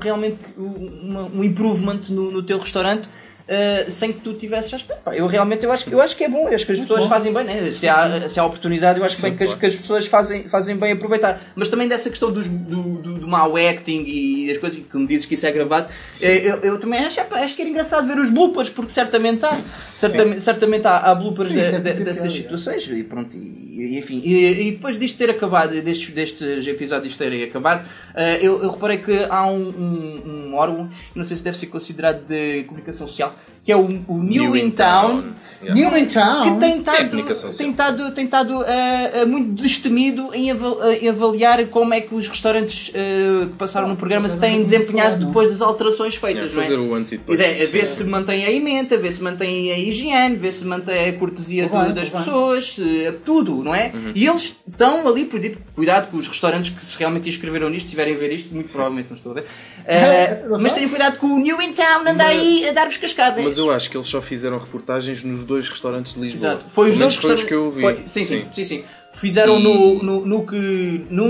[0.00, 3.08] realmente um, um improvement no, no teu restaurante.
[3.48, 4.82] Eh, sem que tu tivesses.
[4.82, 7.06] Pá, Eu realmente eu acho, eu acho que é bom, eu acho que as pessoas
[7.06, 7.72] fazem bem, né?
[7.72, 10.44] se, há, se há oportunidade, eu acho que, bem que, as, que as pessoas fazem,
[10.48, 11.52] fazem bem aproveitar.
[11.54, 15.06] Mas também dessa questão dos, do, do, do mau acting e das coisas, que me
[15.06, 15.88] dizes que isso é gravado,
[16.20, 19.58] eh, eu, eu também acho, acho que era engraçado ver os bloopers, porque certamente há,
[19.84, 23.69] certamente, certamente há, há bloopers Sim, de- é de- muito dessas situações e pronto, e,
[23.86, 24.20] e enfim.
[24.24, 28.98] E, e depois disto ter acabado, destes, destes episódios terem acabado, eh, eu, eu reparei
[28.98, 33.34] que há um, um, um órgão, não sei se deve ser considerado de comunicação social,
[33.64, 35.24] que é o, o New, in Town.
[35.62, 35.74] Yeah.
[35.90, 36.54] New in Town.
[36.54, 37.10] Que tem É estado,
[37.58, 40.54] tem estado, tem estado eh, eh, muito destemido em, eh,
[41.02, 45.26] em avaliar como é que os restaurantes eh, que passaram no programa se têm desempenhado
[45.26, 46.50] depois das alterações feitas.
[46.50, 46.64] É, não é?
[46.64, 47.38] fazer o antes e depois.
[47.38, 50.64] Pois é, a ver se mantém a emenda, ver se mantém a higiene, ver se
[50.64, 52.18] mantém a cortesia bem, do- das bem.
[52.22, 53.90] pessoas, se- tudo, não é?
[53.92, 54.12] Uhum.
[54.14, 57.84] E eles estão ali, por dito, cuidado com os restaurantes que se realmente inscreveram nisto,
[57.84, 59.44] estiverem a ver isto, muito provavelmente não estou a ver.
[60.48, 63.49] Não mas tenham cuidado com o New in Town, anda aí a dar-vos cascadas.
[63.50, 66.52] Mas eu acho que eles só fizeram reportagens nos dois restaurantes de Lisboa.
[66.52, 66.64] Exato.
[66.72, 67.80] Foi os dois menos foi os restaurantes- que eu vi.
[67.82, 68.84] foi- sim, sim, sim, sim.
[69.12, 71.04] Fizeram E- no, no, no que.
[71.10, 71.28] No,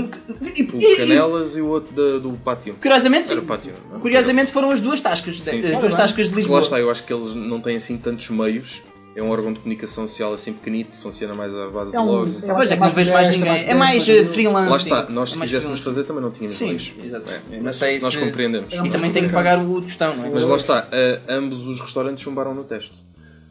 [0.55, 2.75] e- O e- Canelas e o outro da- do Pátio.
[2.79, 3.41] Curiosamente, sim.
[3.41, 3.73] Pátio.
[3.95, 3.99] é?
[3.99, 5.79] Curiosamente foram as duas tascas, Sim, as sim.
[5.79, 6.61] duas tascas de Lá Lisboa.
[6.61, 8.81] está, eu acho que eles não têm assim tantos meios.
[9.13, 12.05] É um órgão de comunicação social assim pequenito, funciona mais à base É de um-
[12.11, 12.43] logs.
[12.43, 13.65] é Pois é, que não vejo mais ninguém.
[13.69, 14.69] É mais eh, freelance.
[14.69, 15.83] Lá está, nós se É mais quiséssemos freelance.
[15.83, 17.31] fazer também não tínhamos Sim, exato.
[17.51, 18.73] É, Não sei nós se- compreendemos.
[18.73, 20.29] E também tem que pagar o tostão, não é?
[20.29, 22.93] Mas lá está, eh, ambos os restaurantes chumbaram no teste.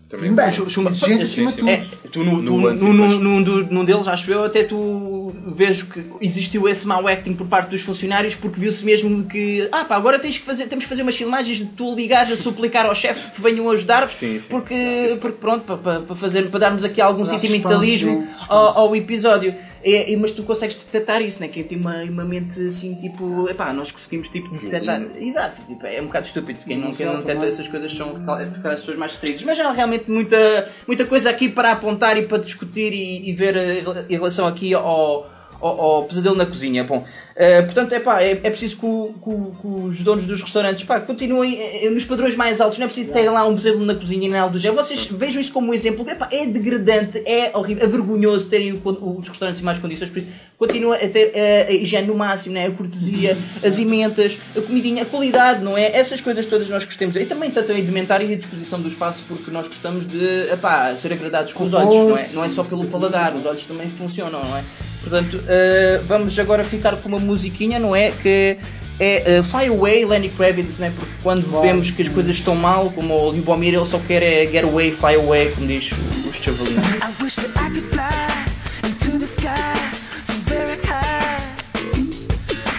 [0.09, 0.35] Também.
[0.35, 1.69] Bem, Chum- chum- exigência acima de tudo.
[1.69, 6.05] É, tu no, tu, No no- do- num deles, acho eu, até tu vejo que
[6.21, 10.19] existiu esse mau acting por parte dos funcionários porque viu-se mesmo que ah pá, agora
[10.19, 13.31] tens que fazer, temos que fazer umas filmagens de tu ligares a suplicar ao chefe
[13.31, 14.49] que venham ajudar Sim, sim.
[14.49, 19.55] porque, porque pronto, para, para, fazer, para darmos aqui algum sentimentalismo ao, ao episódio.
[19.83, 21.49] É, é, mas tu consegues detectar isso, né?
[21.49, 25.03] Quem tem uma, uma mente assim, tipo, epá, nós conseguimos tipo detectar.
[25.19, 26.59] Exato, tipo, é um bocado estúpido.
[26.65, 29.43] Quem não, quem não detecta essas coisas são aquelas pessoas mais distraídas.
[29.45, 33.57] Mas há realmente muita, muita coisa aqui para apontar e para discutir e, e ver
[33.57, 36.85] eh, em relação aqui ao, ao, ao pesadelo na cozinha.
[36.85, 37.05] Bom,
[37.37, 41.59] eh, portanto, epá, é, é preciso que, o- que que os donos dos restaurantes continuem
[41.61, 42.79] eh, nos padrões mais altos.
[42.79, 44.83] Não é preciso terem lá um pesadelo na cozinha nem nada do género.
[44.83, 46.09] Vocês vejam isto como um exemplo.
[46.09, 50.11] Epá, é degradante, é horrível, é vergonhoso terem os restaurantes em mais condições.
[50.11, 52.67] Por isso, continua a ter eh, a higiene no máximo, né?
[52.67, 55.97] a cortesia, as emendas, a comidinha, a qualidade, não é?
[55.97, 57.17] Essas coisas todas nós gostamos.
[57.17, 60.95] E também tanto a indumentária e a disposição do espaço, porque nós gostamos de epá,
[60.97, 62.29] ser agradados com os olhos, não é?
[62.33, 64.63] Não é só pelo paladar, os olhos também funcionam, não é?
[65.01, 68.11] Portanto, eh, vamos agora ficar com uma musiquinha, não é?
[68.11, 68.57] Que
[68.99, 70.93] é eh, Fly Away, Lenny Kravitz, né?
[70.95, 74.47] Porque quando vemos que as coisas estão mal, como o Lubomir, ele só quer é
[74.47, 76.85] get away, fly away, como diz o- os chavalinhos.
[76.85, 79.91] I wish that I could fly into the sky
[80.25, 81.41] so very high,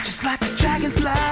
[0.05, 1.30] just like a dragonfly.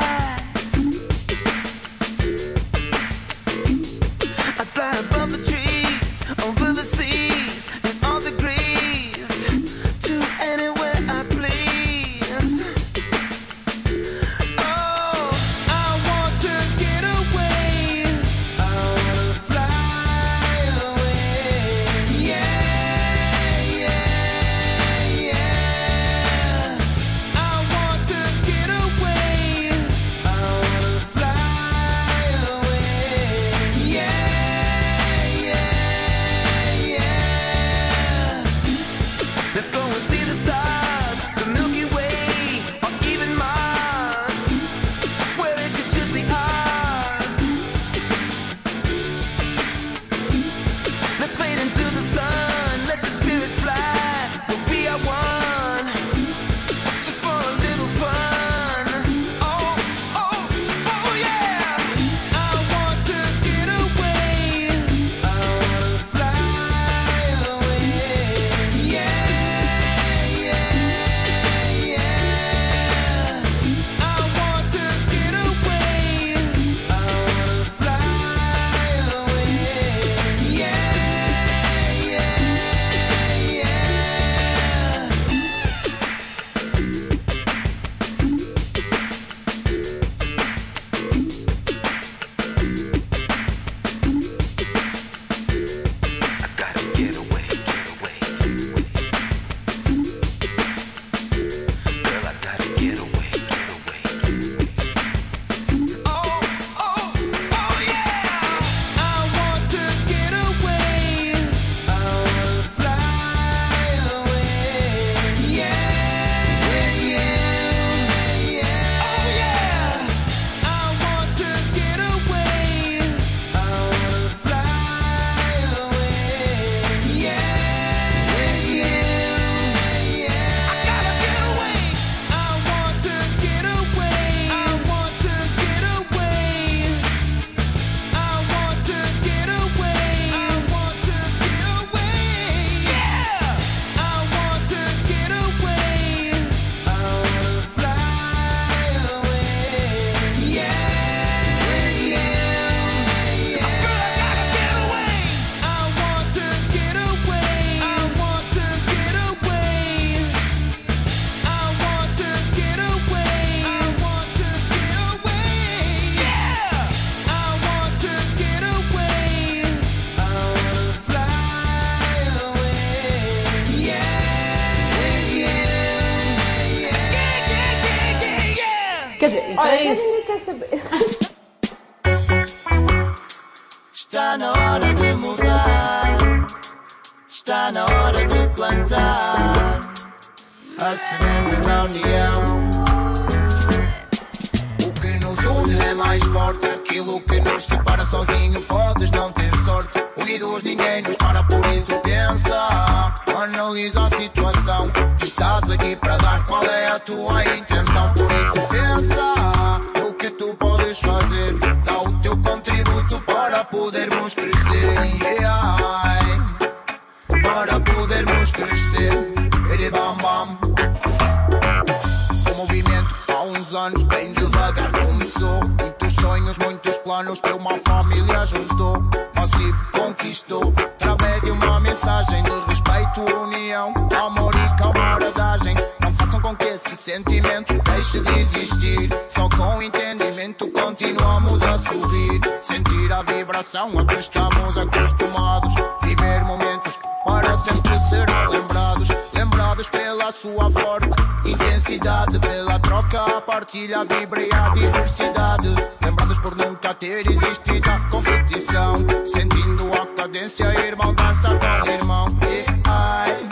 [253.36, 255.76] A partilha, e a diversidade.
[256.02, 258.96] Lembrados por nunca ter existido a competição.
[259.26, 262.28] Sentindo a cadência, irmão dança com irmão.
[262.44, 263.50] E ai,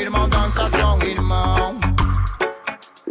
[0.00, 1.80] irmão dança com irmão.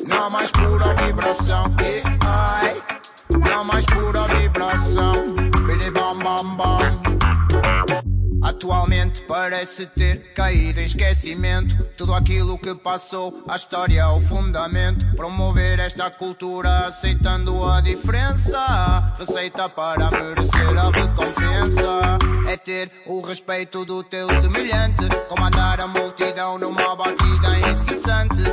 [0.08, 1.66] Não mais pura vibração.
[1.82, 2.76] E ai,
[3.48, 4.19] não mais pura
[8.70, 11.76] Atualmente parece ter caído em esquecimento.
[11.98, 15.04] Tudo aquilo que passou, a história, o fundamento.
[15.16, 19.16] Promover esta cultura aceitando a diferença.
[19.18, 22.20] Receita para merecer a recompensa.
[22.48, 25.10] É ter o respeito do teu semelhante.
[25.28, 28.44] Comandar a multidão numa batida incessante.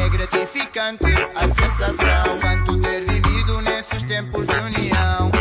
[0.00, 2.38] É gratificante a sensação.
[2.40, 5.33] Tanto ter vivido nesses tempos de união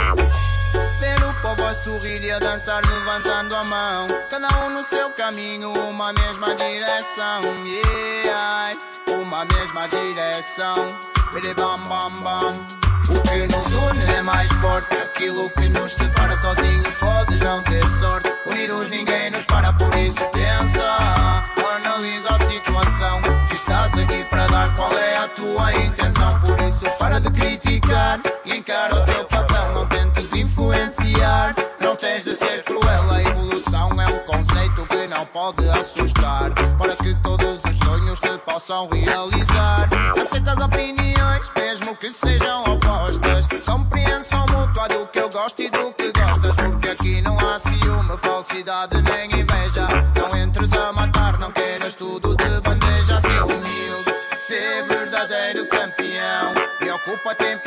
[1.84, 4.08] sorrir e a dançar levantando a mão.
[4.30, 7.42] Cada um no seu caminho, uma mesma direção.
[7.66, 8.78] Yeah,
[9.10, 10.96] Uma mesma direção.
[11.34, 12.68] Bam bam bam.
[13.10, 14.96] O que nos une é mais forte.
[14.96, 18.32] Aquilo que nos separa sozinho podes não ter sorte.
[18.46, 21.44] Unidos ninguém nos para, por isso pensa
[21.76, 23.22] Analisa a situação.
[23.52, 26.40] Estás aqui para dar qual é a tua intenção?
[26.42, 29.74] Por isso para de criticar E encara o teu papel.
[29.74, 31.56] Não tentes influenciar
[32.04, 33.12] tens de ser cruel.
[33.12, 36.52] A evolução é um conceito que não pode assustar.
[36.78, 39.90] Para que todos os sonhos se possam realizar.
[40.22, 43.48] Aceitas opiniões mesmo que sejam opostas.
[43.66, 46.56] Compreensão mútua do que eu gosto e do que gostas.
[46.58, 49.88] Porque aqui não há ciúme, falsidade nem inveja.
[50.20, 53.22] Não entres a matar, não queiras tudo de bandeja.
[53.22, 56.54] Ser humilde, ser verdadeiro campeão.
[56.80, 57.58] Preocupa-te em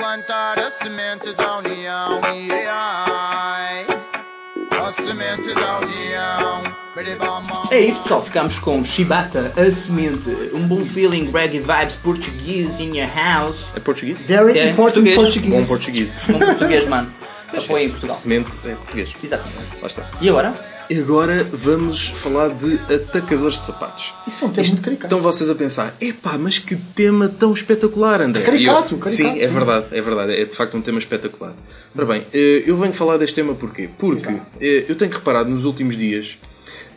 [7.76, 8.22] É isso, pessoal.
[8.22, 13.56] Ficamos com Shibata, a semente, um bom feeling, reggae vibes, português in your house.
[13.74, 14.18] É português?
[14.20, 15.16] Very É, important português.
[15.16, 15.60] português.
[15.60, 16.20] Bom português.
[16.28, 17.12] Bom português, mano.
[17.54, 18.16] Apoio em Portugal.
[18.16, 19.10] Semente é português.
[19.22, 19.58] Exatamente.
[19.80, 20.10] Lá está.
[20.22, 20.54] E agora?
[20.88, 24.14] E agora vamos falar de atacadores de sapatos.
[24.26, 25.06] Isso é um tema muito caricato.
[25.06, 28.42] Estão vocês a pensar, epá, mas que tema tão espetacular, André.
[28.42, 29.52] Caricato, E eu- caricato, Sim, é sim.
[29.52, 30.32] verdade, é verdade.
[30.34, 31.52] É de facto um tema espetacular.
[31.94, 33.88] Ora bem, eh, eu venho falar deste tema porquê?
[33.98, 36.38] Porque eh, eu tenho reparado nos últimos dias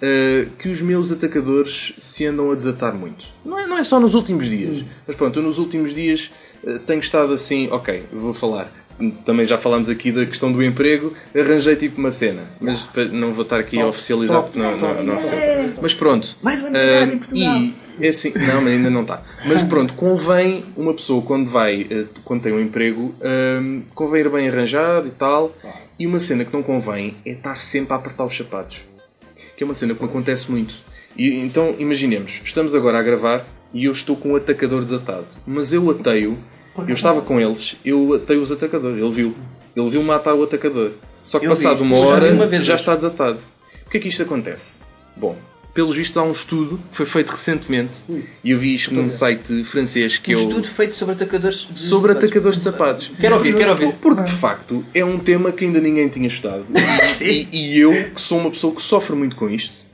[0.01, 3.25] eh, que os meus atacadores se andam a desatar muito.
[3.43, 4.85] Não é, não é só nos últimos dias.
[5.05, 6.31] Mas pronto, eu nos últimos dias
[6.65, 8.71] eh, tenho estado assim, ok, vou falar.
[9.25, 13.43] Também já falámos aqui da questão do emprego, arranjei tipo uma cena, mas não vou
[13.43, 15.79] estar aqui a oficializar porque não, não, não oficializar.
[15.81, 16.35] Mas pronto.
[16.41, 17.57] Mais uma novidade em Portugal.
[17.57, 19.21] e é assim, não, mas ainda não está.
[19.45, 21.87] Mas pronto, convém uma pessoa quando vai,
[22.25, 23.15] quando tem um emprego,
[23.61, 25.55] hum, convém ir bem arranjado e tal.
[25.97, 28.88] E uma cena que não convém é estar sempre a apertar os sapatos.
[29.59, 30.73] Que é uma cena que me acontece muito.
[31.17, 35.25] E, então, imaginemos, estamos agora a gravar e eu estou com o atacador desatado.
[35.45, 36.37] Mas eu ateio,
[36.87, 38.97] eu estava com eles, eu ateio os atacadores.
[38.97, 39.35] Ele viu.
[39.75, 40.93] Ele viu matar o atacador.
[41.25, 41.83] Só que Eu passado vi.
[41.83, 43.41] uma hora uma já está desatado.
[43.83, 44.79] Porquê é que isto acontece?
[45.17, 45.35] Bom,
[45.79, 48.01] pelos vistos há um estudo que foi feito recentemente
[48.43, 50.49] e eu vi isto num site francês que Um eu...
[50.49, 52.23] estudo feito sobre atacadores de Sobre sapatos.
[52.27, 53.11] atacadores de sapatos.
[53.17, 53.93] Quero ouvir, quero ouvir.
[53.93, 56.65] Porque de facto é um tema que ainda ninguém tinha estudado.
[57.21, 59.85] e, e eu, que sou uma pessoa que sofre muito com isto,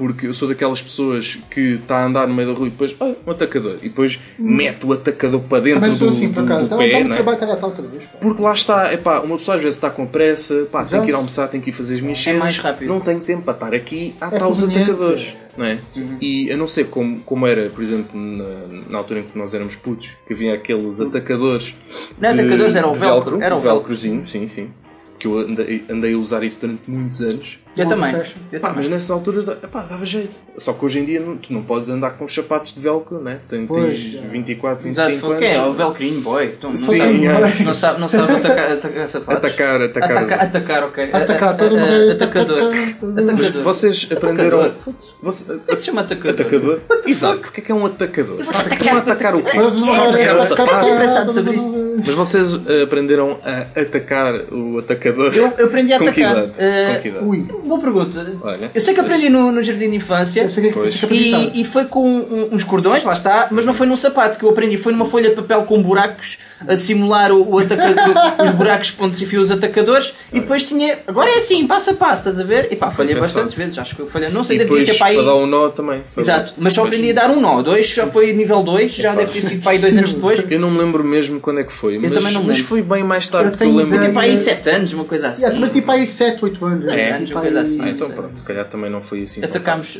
[0.00, 2.94] porque eu sou daquelas pessoas que está a andar no meio da rua e depois,
[2.98, 3.76] ah, um atacador.
[3.82, 6.70] E depois mete o atacador para dentro Também do, sou assim, do, por acaso.
[6.70, 6.90] do pé.
[6.92, 7.14] dá um não é?
[7.16, 8.02] trabalho estar a tal outra vez.
[8.04, 8.18] pá.
[8.18, 11.14] Porque lá está, epá, uma pessoa às vezes está com pressa, pá, tem que ir
[11.14, 12.88] almoçar, tem que ir fazer as minhas É mais rápido.
[12.88, 15.26] Não tenho tempo para estar aqui a É atar os atacadores.
[15.58, 15.80] não é?
[16.18, 18.44] E eu não sei como, como era, por exemplo, na,
[18.88, 21.74] na altura em que nós éramos putos, que havia aqueles atacadores.
[22.18, 24.70] Não, de- atacadores, era o velcro, era o o velcrozinho, sim, sim.
[25.18, 27.58] Que eu andei, andei a usar isso durante muitos anos.
[27.76, 28.12] Eu também.
[28.12, 28.76] Pá, Eu também.
[28.76, 30.34] mas nessa altura epá, dava jeito.
[30.58, 33.20] Só que hoje em dia não- tu não podes andar com os sapatos de velcro,
[33.20, 33.38] né?
[33.48, 34.28] Tens, Pois, tens é.
[34.28, 35.48] 24, Exato, 25 foi o anos.
[35.50, 35.56] quê?
[35.56, 36.44] É o Velcrinho, boy.
[36.58, 37.64] Então, não, Sim, sabe, é.
[37.64, 39.44] não sabe, não sabe atacar, atacar sapatos.
[39.44, 40.16] Atacar, atacar.
[40.16, 41.10] Atacar, atacar, ok.
[41.12, 42.72] Atacar, toda uma a- vez Atacador.
[42.72, 43.62] Mas Atacador.
[43.62, 44.60] vocês aprenderam.
[44.62, 44.94] Atacador.
[45.22, 46.30] Você- é se chama atacador?
[46.32, 46.80] Atacador?
[47.06, 48.36] Exato, o que é que é um atacador?
[48.42, 49.56] vou-te atacar, Vão atacar o quê?
[49.56, 50.72] Mas não Vão atacar o sapato?
[50.74, 51.89] Estou interessado sobre isto.
[52.06, 55.32] Mas vocês eh, aprenderam a atacar o atacador?
[55.34, 56.44] Eu, eu aprendi a Com que atacar.
[56.48, 56.94] idade?
[56.94, 57.24] Com que idade?
[57.24, 57.40] Ui.
[57.64, 58.26] Boa pergunta.
[58.42, 58.70] Olha.
[58.74, 60.42] Eu sei que aprendi no, no jardim de infância.
[60.42, 61.02] Eu sei que Pois.
[61.10, 64.44] E, e foi com um- uns cordões, lá está, mas não foi num sapato que
[64.44, 68.50] eu aprendi, foi numa folha de papel com buracos a simular o, o atacador, os
[68.52, 70.98] buracos, pontos e fios dos atacadores e depois tinha.
[71.06, 72.68] Agora é assim, passo a passo, estás a ver?
[72.70, 73.34] E pá, falhei Pensado.
[73.34, 75.16] bastantes vezes, acho que eu falhei, não sei, E ainda devia depois ter para aí.
[75.16, 76.02] para dar um nó também.
[76.16, 79.32] Exato, mas só aprendi a dar um nó, dois já foi nível 2, já deve
[79.32, 80.44] ter sido para aí dois anos depois.
[80.50, 82.82] Eu não me lembro mesmo quando é que foi, mas, também não me mas foi
[82.82, 83.96] bem mais tarde, Eu porque eu tenho lembro.
[83.96, 85.42] ideia- Para aí 7 anos, uma coisa assim.
[85.42, 86.86] Yeah, também tipo aí 7, 8 anos.
[86.86, 87.80] É, anos, uma coisa assim.
[87.82, 89.42] Ah, então pronto, se calhar também não foi assim.
[89.44, 89.96] Atacámos,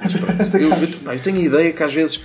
[0.00, 0.58] atacámos cedo.
[0.60, 2.20] Eu, eu, pá, eu tenho a ideia que às vezes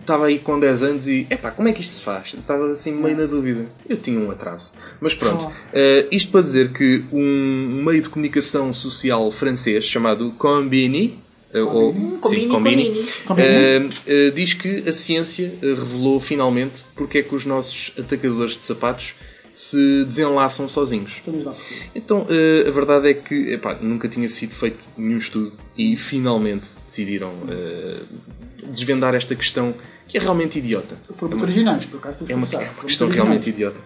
[0.00, 2.34] estava aí com 10 anos e epá, como é que isto se faz?
[2.34, 3.66] Estava assim meio na dúvida.
[3.88, 4.72] Eu tinha um atraso.
[5.00, 11.18] Mas pronto, eh, isto para dizer que um meio de comunicação social francês chamado Combini,
[11.52, 17.34] eh, ou, Combini, sim, eh, eh, diz que a ciência revelou finalmente porque é que
[17.34, 19.14] os nossos atacadores de sapatos
[19.56, 21.22] se desenlaçam sozinhos.
[21.94, 26.68] Então, eh, a verdade é que epá, nunca tinha sido feito nenhum estudo e finalmente
[26.86, 28.00] decidiram eh,
[28.68, 29.74] desvendar esta questão
[30.08, 30.96] que é realmente idiota.
[31.16, 32.24] Foram É muito uma- originais, por acaso.
[32.28, 33.78] é uma, é questão realmente idiota.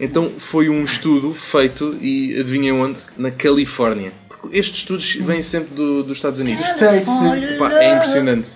[0.00, 2.98] Então, foi um estudo feito e adivinhem onde?
[3.16, 4.12] Na Califórnia.
[4.28, 6.64] Porque estes estudos vêm sempre do- dos Estados Unidos.
[6.70, 7.54] States, né?
[7.54, 8.50] Epá, é impressionante.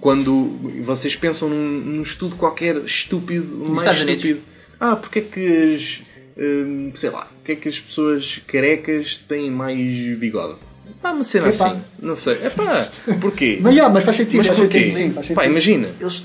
[0.00, 0.48] Quando
[0.82, 4.24] vocês pensam num, num estudo qualquer estúpido, mais Estados Unidos.
[4.24, 4.46] estúpido.
[4.80, 6.02] Ah, porque é que as.
[6.36, 10.58] hum, sei lá, porque é que as pessoas carecas têm mais bigode?
[11.04, 11.66] Pá, uma cena Epá.
[11.68, 11.80] assim.
[12.00, 12.38] Não sei.
[12.42, 12.88] É pá,
[13.20, 13.58] porquê?
[13.60, 14.38] Mas, yeah, mas faz sentido.
[14.38, 14.78] Mas faz porquê?
[14.88, 15.88] sentido, sim, faz Pá, imagina.
[16.00, 16.24] Eles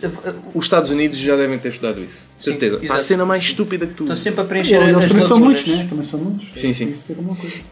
[0.53, 2.29] Os Estados Unidos já devem ter estudado isso.
[2.39, 2.77] Certeza.
[2.77, 3.03] Pá, a exato.
[3.03, 4.03] cena mais estúpida que tu.
[4.03, 5.85] estão sempre a preencher Eles as também são muitos, né?
[5.89, 6.47] Também são muitos.
[6.55, 6.93] Sim, sim.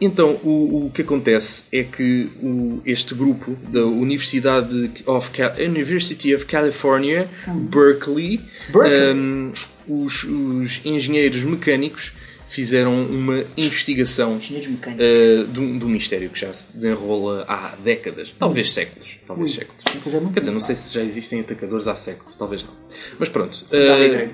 [0.01, 5.31] Então, o, o que acontece é que o- este grupo da Universidade of,
[5.65, 9.13] University of California, Berkeley, Berkeley.
[9.13, 9.51] um,
[9.87, 12.11] os, os engenheiros mecânicos
[12.47, 18.33] fizeram uma investigação uh, de, um, de um mistério que já se desenrola há décadas,
[18.37, 19.17] talvez séculos.
[19.27, 19.83] Talvez séculos.
[19.85, 22.73] É Quer dizer, não sei se já existem atacadores há séculos, talvez não.
[23.19, 23.53] Mas pronto.
[23.71, 24.29] Uh,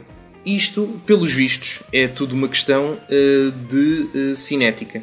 [0.45, 5.01] isto, pelos vistos, é tudo uma questão uh, de uh, cinética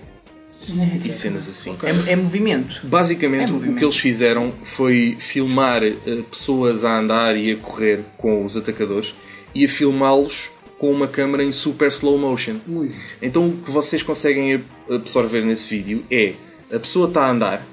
[1.04, 1.76] e cenas assim.
[1.82, 2.86] É, é movimento.
[2.86, 3.84] Basicamente, É o que movimento.
[3.84, 5.96] eles fizeram foi filmar eh,
[6.30, 9.14] pessoas a andar e a correr com os atacadores
[9.54, 10.50] e a filmá-los
[10.80, 12.56] com uma câmera em super slow motion.
[12.66, 12.90] Ui.
[13.20, 16.32] Então, o que vocês conseguem ab- absorver nesse vídeo é
[16.72, 17.66] a pessoa está a andar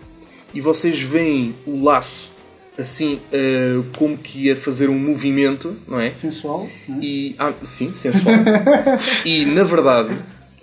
[0.53, 2.35] e vocês veem o laço
[2.77, 6.13] assim, eh, como que ia fazer um movimento, não é?
[6.15, 6.67] Sensual.
[6.87, 6.99] né?
[7.01, 8.35] E, ah, sim, sensual.
[9.25, 10.15] e na verdade,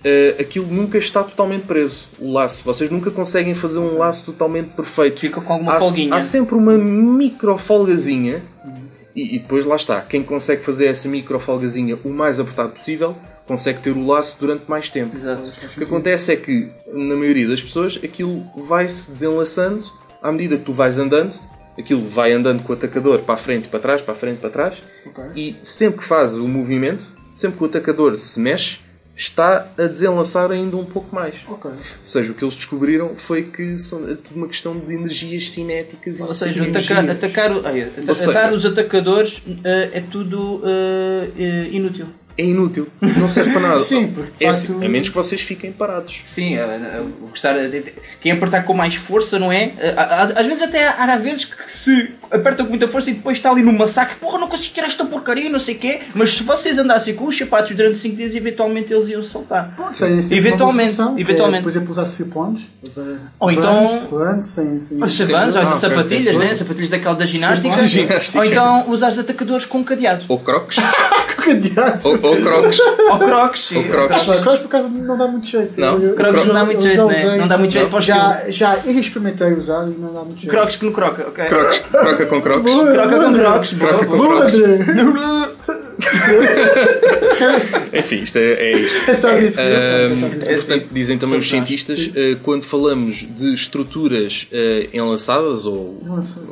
[0.05, 2.07] eh, aquilo nunca está totalmente preso.
[2.21, 2.63] O laço.
[2.65, 5.19] Vocês nunca conseguem fazer um laço totalmente perfeito.
[5.19, 6.15] Fica com alguma há, folguinha.
[6.15, 8.43] Há sempre uma micro folgazinha.
[9.15, 10.01] E, e depois lá está.
[10.01, 14.65] Quem consegue fazer essa micro folgazinha o mais apertado possível consegue ter o laço durante
[14.69, 15.17] mais tempo.
[15.17, 15.49] Exato.
[15.49, 19.85] O que acontece é que, na maioria das pessoas, aquilo vai-se desenlaçando
[20.23, 21.35] à medida que tu vais andando.
[21.79, 24.51] Aquilo vai andando com o atacador para a frente para trás, para a frente para
[24.51, 24.79] trás.
[25.07, 25.25] Ok.
[25.37, 27.05] E sempre que faz o movimento,
[27.35, 28.79] sempre que o atacador se mexe,
[29.17, 31.35] está a desenlaçar ainda um pouco mais.
[31.49, 31.71] Ok.
[31.71, 35.51] Ou seja, o que eles descobriram foi que são, é tudo uma questão de energias
[35.51, 36.19] cinéticas.
[36.19, 36.63] e Ou seja,
[37.11, 37.91] atacar, o- ai,
[38.51, 42.09] seja- os atacadores eh, é tudo eh, inútil.
[42.37, 42.89] É inútil.
[43.01, 43.79] Não serve para nada.
[43.81, 46.21] Sim, porque, é facto- assim, a menos que vocês fiquem parados.
[46.25, 49.73] Sim, eh, eh, o gostar de- de- quem apertar com mais força, não é?
[50.37, 53.51] Às vezes até há, há vezes que se aperta com muita força e depois está
[53.51, 56.01] ali no massacre, porra, não consigo tirar esta porcaria, não sei o quê.
[56.15, 59.73] Mas se vocês andassem com os sapatos durante 5 dias, eventualmente eles iam saltar.
[59.93, 61.63] Isso aí é sempre Eventualmente, solução, que é, eventualmente.
[61.63, 62.63] por exemplo, usar slip-ons.
[63.39, 66.55] Ou então- Vans, sem, sem, Os sem- ou essas sapatilhas, né?
[66.55, 68.39] Sapatilhas daquela da ginástica.
[68.39, 70.25] Ou então usar os atacadores com cadeado.
[70.29, 70.77] Ou crocs.
[71.45, 72.05] cadeados.
[72.05, 72.79] ou, ou crocs.
[72.81, 73.73] Ou crocs.
[73.73, 74.29] Ou crocs.
[74.29, 75.79] Ah, Crocs por acaso não dá muito jeito.
[75.81, 75.99] Não?
[75.99, 77.37] Eu- Crocs eu não dá muito jeito, já né?
[77.37, 80.39] Não dá muito jeito para o Já, já eu experimentei usar e não dá muito
[80.41, 80.49] jeito.
[80.51, 81.45] Crocs que no croca, ok?
[81.45, 81.79] crocs.
[81.91, 82.73] Croca com crocs.
[82.73, 83.73] Croca com crocs.
[83.75, 84.55] Croca com crocs.
[87.93, 89.11] Enfim, isto é, é isto.
[89.11, 89.63] Está a dizer.
[89.63, 90.57] Ahm, Está a dizer.
[90.57, 96.01] portanto, dizem também os cientistas, eh, quando falamos de estruturas eh, enlaçadas ou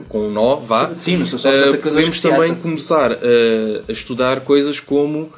[0.09, 3.17] com um nó, vá, Sim, atacadores podemos também começar a,
[3.89, 5.31] a estudar coisas como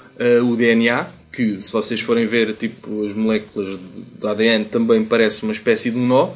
[0.49, 3.79] o DNA, que se vocês forem ver tipo, as moléculas
[4.19, 6.31] do ADN também parece uma espécie de um nó,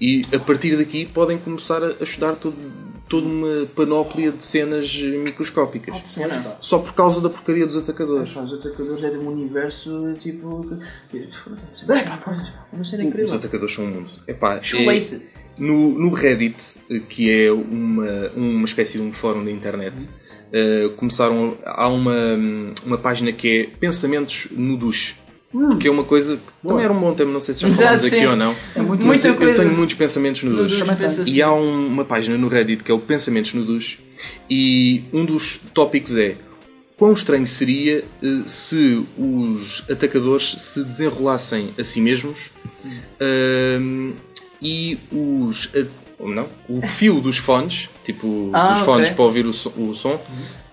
[0.00, 2.56] e a partir daqui podem começar a, estudar todo,
[3.10, 5.92] toda uma panóplia de cenas microscópicas.
[6.60, 8.34] Só por causa da porcaria dos atacadores.
[8.34, 10.78] Os atacadores é de um universo tipo.
[11.12, 11.26] É,
[12.72, 14.10] uma cena Os atacadores são um mundo.
[14.28, 14.60] Epá, é-
[15.58, 20.08] no, no Reddit, eh, que é uma, uma espécie de um fórum da internet,
[20.52, 21.58] eh, começaram.
[21.64, 22.38] Há uma,
[22.86, 25.16] uma página que é Pensamentos no Duche.
[25.80, 27.82] Que é uma coisa que também era um bom tema, não sei se já Exato,
[27.82, 28.26] falámos aqui sim.
[28.26, 28.54] ou não.
[28.76, 30.80] É muito- mas muita eu, eu tenho muitos pensamentos no No duche.
[30.80, 31.32] duche, pensa assim.
[31.34, 33.98] E há um- uma página no Reddit que é o Pensamentos no Duche.
[34.48, 36.36] E um dos tópicos é
[36.96, 42.50] quão estranho seria eh, se os atacadores se desenrolassem a si mesmos
[43.20, 44.12] ahm,
[44.62, 45.68] e os.
[46.18, 49.16] ou não, o fio dos fones, tipo Ah, os fones ok.
[49.16, 50.20] para ouvir o som, o som,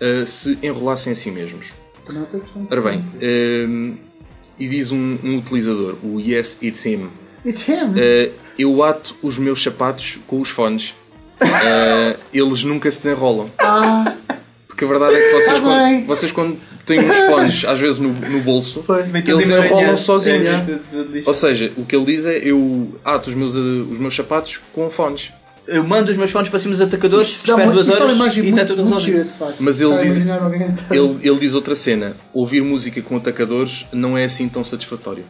[0.02, 1.74] ah, se enrolassem a si mesmos.
[2.06, 2.68] Questão.
[2.70, 3.94] Ora bem, ahm,
[4.60, 7.10] e diz um, um utilizador, o Yes It's Him.
[7.46, 7.92] It's him.
[7.92, 10.94] Uh, eu ato os meus sapatos com os fones.
[11.42, 13.50] Uh, eles nunca se desenrolam.
[14.68, 15.62] Porque a verdade é que vocês, Ah, bem.
[15.62, 20.46] quando, vocês quando têm os fones, às vezes no, no bolso, tudo eles enrolam sozinhos.
[20.46, 21.28] É, tudo lixo.
[21.28, 24.60] Ou seja, o que ele diz é: eu ato os meus, uh, os meus sapatos
[24.74, 25.32] com fones.
[25.68, 28.38] Eu mando os meus fones para cima dos atacadores, Isso espero uma- duas uma horas
[28.38, 29.56] e está muito, tudo muito gira, resolvido.
[29.60, 30.30] Mas ele Está a diz-
[30.92, 35.26] a Ele, ele diz outra cena: ouvir música com atacadores não é assim tão satisfatório.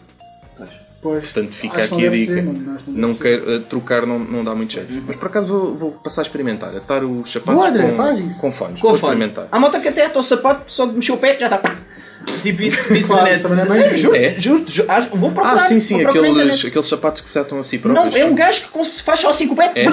[0.99, 1.23] Pois.
[1.25, 2.33] Portanto, fica aqui não a dica.
[2.33, 2.53] ser, não,
[2.87, 4.91] não quero, uh, trocar não, não dá muito jeito.
[5.05, 6.75] Mas por acaso vou, vou passar a experimentar.
[6.75, 8.41] Atar os sapatos Boa, André, com, faz isso.
[8.41, 8.81] com fones.
[8.81, 9.13] Com vou fone.
[9.13, 9.47] experimentar.
[9.51, 11.77] Há malta que até ata o sapato, só de mexer o pé, já está.
[12.41, 13.41] Tipo isso, isso Claro, na net.
[13.43, 14.35] também é Sério, bem juro, É?
[14.39, 15.55] juro, juro, ah, vou procurar.
[15.55, 18.05] Ah, sim, sim, aqueles, aqueles sapatos que se atam a si próprios.
[18.13, 19.85] Não, é um gajo que faz só assim com o pé É?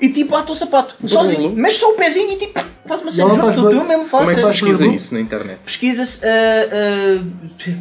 [0.00, 0.94] e tipo ata o sapato.
[1.06, 1.50] Sozinho.
[1.50, 3.34] Mexe só o pezinho e tipo faz uma cena.
[3.34, 5.58] Juro, tu, tu mesmo Como é que pesquisa isso na internet?
[5.64, 6.20] Pesquisas.
[6.22, 7.72] Uh, uh,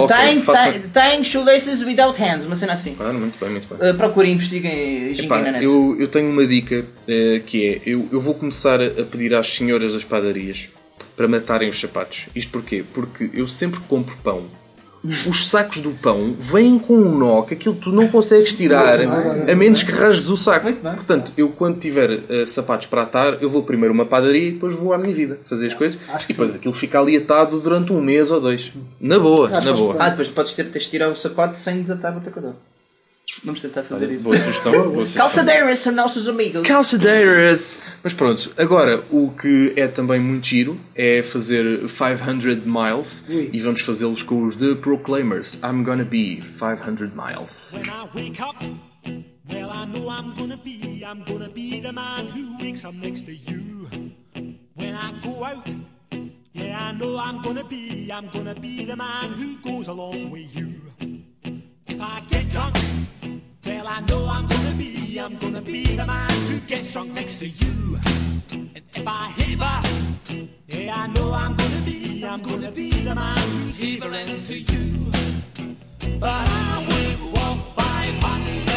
[0.00, 2.96] Ok, tying, faça- tying, tying shoelaces without hands, uma cena assim.
[2.98, 3.90] Ah, muito bem, muito bem.
[3.90, 5.64] Uh, procurem, investiguem, Epá, ginguem na net.
[5.64, 9.32] eu, eu tenho uma dica eh, que é: eu, eu vou começar a, a pedir
[9.34, 10.68] às senhoras das padarias
[11.16, 12.26] para matarem os sapatos.
[12.34, 12.84] Isto porquê?
[12.92, 14.44] Porque eu sempre compro pão.
[15.04, 19.54] Os sacos do pão vêm com um nó que aquilo tu não consegues tirar a
[19.56, 20.72] menos que rasgues o saco.
[20.72, 24.74] Portanto, eu quando tiver eh, sapatos para atar, eu vou primeiro uma padaria e depois
[24.74, 25.98] vou à minha vida fazer as coisas.
[26.22, 28.70] E depois aquilo fica ali atado durante um mês ou dois.
[29.00, 29.96] Na boa, Acho na boa.
[29.98, 32.52] Ah, depois podes ter, tens de tirar o sapato sem desatar o atacador.
[33.44, 34.22] Vamos tentar fazer isso.
[34.24, 34.72] Boa sugestão.
[34.72, 35.22] boa sugestão.
[35.22, 36.66] Calçadeiras são nossos amigos.
[36.66, 37.78] Calçadeiras!
[38.02, 43.80] Mas pronto, agora o que é também muito giro é fazer 500 miles e vamos
[43.80, 45.58] fazê-los com os The Proclaimers.
[45.62, 47.80] I'm gonna be 500 miles.
[47.80, 48.56] When I wake up,
[49.50, 53.26] well, I know I'm gonna be, I'm gonna be the man who wakes up next
[53.26, 53.88] to you.
[54.74, 55.66] When I go out,
[56.52, 60.54] yeah, I know I'm gonna be, I'm gonna be the man who goes along with
[60.56, 60.74] you.
[61.86, 62.74] If I get drunk,
[63.82, 67.38] well, I know I'm gonna be, I'm gonna be the man who gets drunk next
[67.38, 67.98] to you.
[68.52, 73.38] And if I haver, yeah, I know I'm gonna be, I'm gonna be the man
[73.38, 75.10] who's havering to you.
[76.20, 78.71] But I would walk 500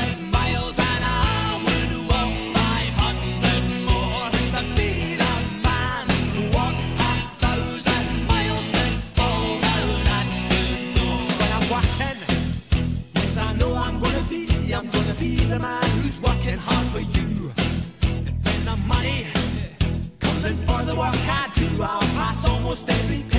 [22.76, 23.35] stay.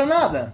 [0.00, 0.52] Para nada.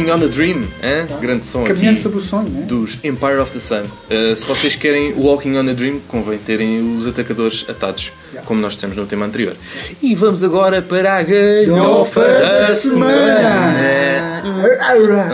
[0.00, 1.06] Walking on a Dream, hein?
[1.20, 2.62] grande som Caminhando aqui sobre o sonho, né?
[2.62, 3.82] dos Empire of the Sun.
[3.82, 8.10] Uh, se vocês querem Walking on a Dream, convém terem os atacadores atados,
[8.46, 9.56] como nós dissemos no tema anterior.
[10.00, 14.42] E vamos agora para a galhofa da semana.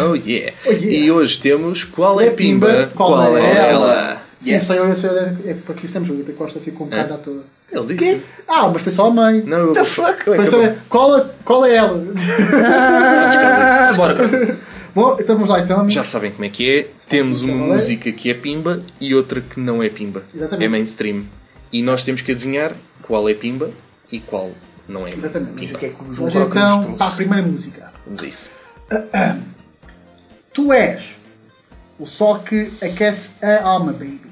[0.05, 0.53] Oh yeah.
[0.67, 4.16] E hoje temos Qual é Pimba, qual é ela?
[4.41, 4.65] Sim, Yes.
[4.65, 7.17] só eu e a é para aqui estamos, o Rita Costa ficou um bocado à
[7.19, 7.45] toa.
[7.73, 8.23] Ele disse.
[8.47, 9.43] Ah, mas foi só a mãe.
[9.43, 9.73] Não, eu...
[9.73, 10.25] The fuck?
[10.25, 10.59] Foi só,
[10.89, 12.05] qual, é- qual é ela?
[13.97, 14.17] Bora,
[14.95, 15.91] Bom, então vamos lá então.
[15.91, 16.89] Já sabem como é que é.
[17.07, 17.75] Temos uma é?
[17.75, 20.23] música que é pimba e outra que não é pimba.
[20.35, 20.65] Exatamente.
[20.65, 21.27] É mainstream.
[21.71, 23.71] E nós temos que adivinhar qual é pimba
[24.11, 24.53] e qual
[24.89, 25.53] não é Exatamente.
[25.67, 25.79] pimba.
[25.99, 27.93] Vamos então para a primeira música.
[28.07, 28.49] Vamos a isso.
[30.55, 31.19] Tu és
[31.99, 34.26] o sol que aquece a alma, baby.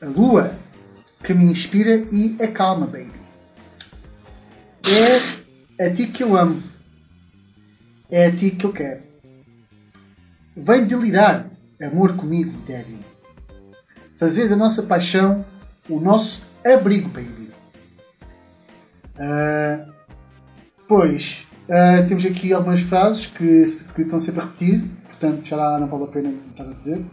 [0.00, 0.54] A lua
[1.24, 3.12] que me inspira e acalma, baby.
[5.78, 6.62] É a ti que eu amo.
[8.10, 9.02] É a ti que eu quero.
[10.56, 12.98] Vem delirar amor comigo, daddy.
[14.18, 15.44] Fazer da nossa paixão
[15.88, 17.50] o nosso abrigo, baby.
[19.18, 19.84] Ah,
[20.86, 25.88] pois, ah, temos aqui algumas frases que, que estão sempre a repetir, portanto já não
[25.88, 27.04] vale a pena estar a dizer.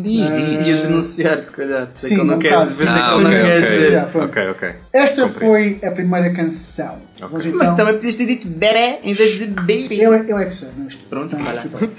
[0.00, 0.66] Diz, Ah, diz.
[0.66, 1.88] Ia denunciar, se calhar.
[1.96, 2.84] Sei Sim, que ele não quer bocado, dizer.
[2.86, 3.70] sei que Ah, ele não ok, quer ok.
[3.70, 3.90] dizer.
[3.92, 4.24] Já, pronto.
[4.26, 4.74] Ok, ok.
[4.92, 6.98] Esta foi a primeira canção.
[7.20, 7.58] Vamos então.
[7.58, 10.00] Mas também podias ter dito bebê em vez de baby.
[10.00, 11.08] Eu, eu é que sei, não estou.
[11.08, 11.62] Pronto, Então, vai lá.
[11.62, 11.90] tudo bem.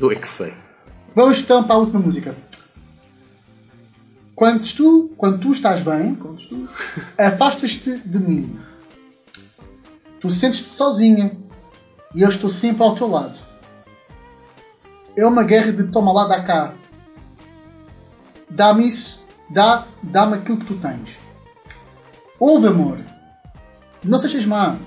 [0.00, 0.52] Eu é que sei.
[1.14, 2.34] Vamos então para a última música.
[4.34, 6.18] Quando tu, quando tu estás bem,
[7.16, 8.58] afastas-te de mim.
[10.20, 11.32] Tu sentes-te sozinha
[12.14, 13.34] e eu estou sempre ao teu lado.
[15.16, 16.74] É uma guerra de toma lá, dá cá.
[18.48, 21.16] Dá-me isso, dá, dá-me aquilo que tu tens.
[22.38, 23.00] Ouve, amor.
[24.04, 24.78] Não sejas má.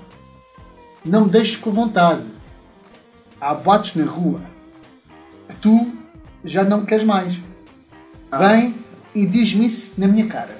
[1.04, 2.24] Não me deixes com vontade.
[3.40, 4.40] Há boatos na rua.
[5.48, 5.92] Que tu
[6.44, 7.38] já não queres mais.
[8.38, 8.76] Vem
[9.14, 10.58] e diz-me isso na minha cara.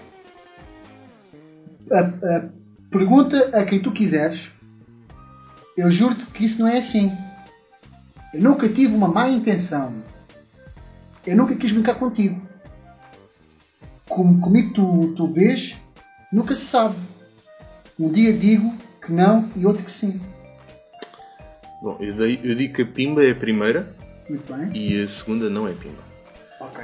[1.90, 1.98] A,
[2.36, 2.48] a-
[2.90, 4.50] pergunta a quem tu quiseres.
[5.76, 7.16] Eu juro-te que isso não é assim.
[8.34, 9.94] Eu nunca tive uma má intenção.
[11.26, 12.40] Eu nunca quis brincar contigo.
[14.10, 15.76] Como, comigo tu, tu vês,
[16.32, 16.96] nunca se sabe.
[17.98, 20.20] Um dia digo que não e outro que sim.
[21.82, 23.94] Bom, eu, dei- eu digo que a Pimba é a primeira
[24.28, 24.70] Muito bem.
[24.74, 26.10] e a segunda não é Pimba.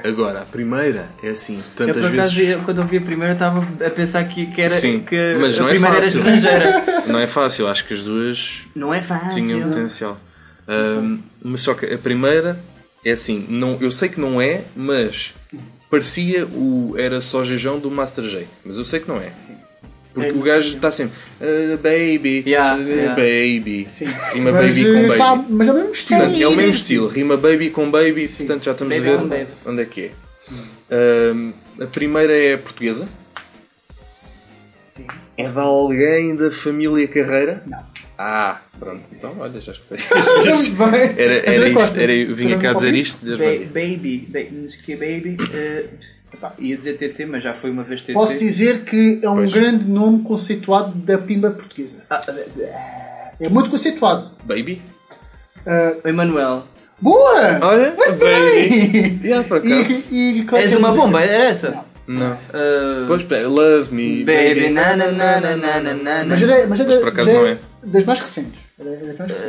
[0.03, 2.49] Agora, a primeira é assim, Eu, tantas por acaso, vezes.
[2.51, 5.55] eu, quando eu vi a primeira, estava a pensar que, que, era, Sim, que mas
[5.57, 6.21] a não é primeira fácil.
[6.21, 6.83] era estrangeira.
[7.07, 9.41] Não é fácil, acho que as duas Não é fácil.
[9.41, 10.17] tinham potencial.
[10.67, 12.59] Ahm, mas só que a primeira
[13.05, 15.33] é assim, não, eu sei que não é, mas
[15.89, 19.31] parecia o era só jejão do Master J, mas eu sei que não é.
[20.13, 23.15] Porque É, o gajo está sempre "Ah, baby, Yeah, ah, yeah.
[23.15, 24.05] baby, Sim.
[24.33, 25.17] rima Mas, baby com eh, baby.
[25.19, 26.19] pá, mas é o mesmo estilo.
[26.21, 28.45] Portanto, é o mesmo estilo, rima baby com baby, Sim.
[28.45, 30.11] portanto já estamos Baby a ver onde é que é.
[30.89, 33.07] Ahm, a primeira é portuguesa.
[35.37, 37.61] É de alguém da família Carreira?
[37.67, 37.83] Não.
[38.17, 39.97] Ah, pronto, então olha, já escutei.
[40.43, 41.01] Muito bem.
[41.23, 43.23] Era, era isto, era, eu vinha cá dizer isto.
[43.25, 43.35] Ba-
[43.73, 44.39] baby, ba-
[44.83, 45.37] que é baby.
[45.53, 45.85] eh,
[46.33, 48.13] epá, ia dizer TT, mas já foi uma vez TT.
[48.13, 49.53] Posso dizer que é um Pois.
[49.53, 52.03] grande nome conceituado da pimba portuguesa.
[52.09, 52.21] Ah,
[53.39, 54.31] É muito conceituado.
[54.43, 54.81] Baby?
[55.65, 56.65] Ah, Emanuel.
[56.99, 57.59] boa!
[57.61, 58.17] Olha, baby.
[58.19, 59.19] Bem!
[59.23, 60.07] Yeah, por acaso.
[60.11, 61.69] E, e, qual é És é uma bomba, era essa?
[61.71, 61.96] Não.
[62.09, 64.23] Ah, Pois, pá, love me.
[64.23, 67.33] baby, na na na na na na na Mas, é, mas é, Mas por acaso
[67.33, 67.57] não é.
[67.83, 68.59] das mais recentes.
[68.79, 69.45] É das mais recentes.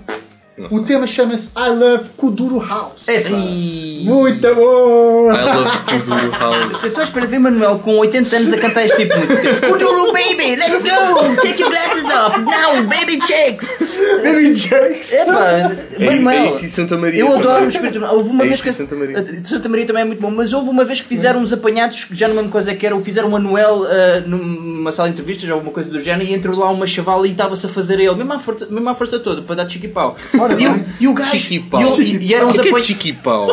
[0.57, 3.07] Não O tema chama-se I Love Kuduro House.
[3.07, 5.31] É, Muito bom!
[5.31, 6.83] I love Kuduro Eu House.
[6.83, 9.53] estou a esperar ver Manuel com 80 anos a cantar este tipo de música.
[9.55, 11.35] Scuduru, baby, let's go!
[11.41, 12.39] Take your glasses off!
[12.41, 13.77] Now, baby chicks!
[14.23, 15.13] Baby Jakes!
[15.13, 17.19] Epá, É, é Manuel, isso e Santa Maria.
[17.21, 17.67] eu adoro o também.
[17.69, 18.05] espírito.
[18.05, 18.71] Houve uma É vez que.
[18.71, 19.21] Santa Maria.
[19.23, 22.03] De Santa Maria também é muito bom, mas houve uma vez que fizeram uns apanhados,
[22.03, 25.09] que já não me lembro coisa que era, ou fizeram o Manuel ah, numa sala
[25.09, 27.69] de entrevistas ou alguma coisa do género, e entrou lá uma chavala e estava-se a
[27.69, 30.15] fazer a ele, mesmo à força, mesmo à força toda, para dar chiqui-pau.
[30.51, 31.29] E, o- e o gajo.
[31.37, 31.81] Chiqui-pau.
[31.81, 33.47] E, o- e, e eram O uns que é chiqui-pau?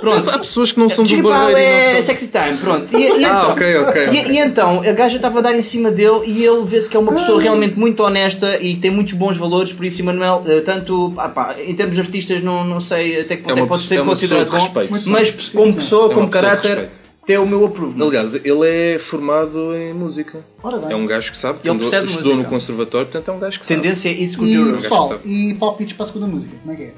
[0.00, 0.30] Pronto.
[0.30, 2.02] Há pessoas que não são do Chiqui-pau barreiro e é não são...
[2.02, 2.96] sexy time, pronto.
[2.96, 4.08] E, e Ah, então, ok, ok.
[4.12, 6.96] E, e então, a gaja estava a dar em cima dele e ele vê-se que
[6.96, 10.44] é uma pessoa realmente muito honesta e que tem muitos bons valores, por isso, Emanuel,
[10.46, 13.52] eh, tanto ah, pá, em termos de artistas, não, não sei até que ponto É
[13.52, 15.10] é que uma pode pessoa- ser é uma pessoa considerado de bom, respeito.
[15.10, 16.97] mas como pessoa, É uma como pessoa de caráter, respeito.
[17.28, 18.08] Tem o meu approval.
[18.08, 20.42] Aliás, ele é formado em música.
[20.62, 20.92] Ora bem.
[20.92, 22.34] É um gajo que sabe, que Ele estudou música.
[22.36, 23.80] no conservatório, portanto é um gajo que sabe.
[23.82, 25.20] Tendência é isso que E gajo pessoal, sabe.
[25.30, 26.92] e palpites para a segunda música, como é que é?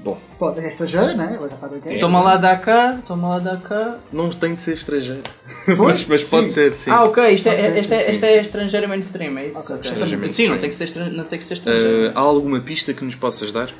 [0.00, 1.38] Bom, Pode, é estrangeira, né?
[1.50, 1.98] Já sabe o que é.
[1.98, 3.98] Toma lá da cá, toma lá da cá.
[4.12, 5.22] não tem de ser estrangeiro.
[5.78, 6.52] Mas mas pode sim.
[6.54, 6.90] ser, sim.
[6.90, 8.32] Ah, ok, isto é, ser, esta, é, sim, esta sim.
[8.34, 9.58] é estrangeira mainstream, é isso?
[9.60, 9.80] Ok, Ok.
[9.90, 10.50] estrangeira Sim, mainstream.
[10.52, 12.12] não tem que ser, estran- não tem que ser estrangeira.
[12.14, 13.72] Ah, há alguma pista que nos possas dar?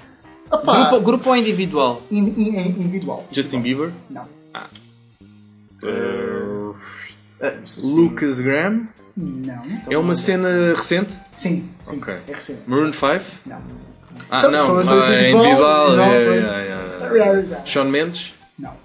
[0.51, 2.03] Grupo, grupo ou individual?
[2.11, 3.25] in- in- in- individual.
[3.33, 3.91] Justin Bieber?
[4.09, 4.27] Não.
[4.55, 4.67] Ah.
[5.85, 7.53] Ah,
[7.83, 8.89] Lucas Graham?
[9.17, 9.63] Não.
[9.91, 11.17] É uma cena recente?
[11.35, 11.99] Sim, sim.
[11.99, 12.15] Ok.
[12.29, 12.61] É recente.
[12.67, 13.25] Maroon 5?
[13.47, 13.63] Não.
[14.31, 17.67] Ah, Então, não, só ah, é individual, não.
[17.67, 18.35] Shawn Mendes?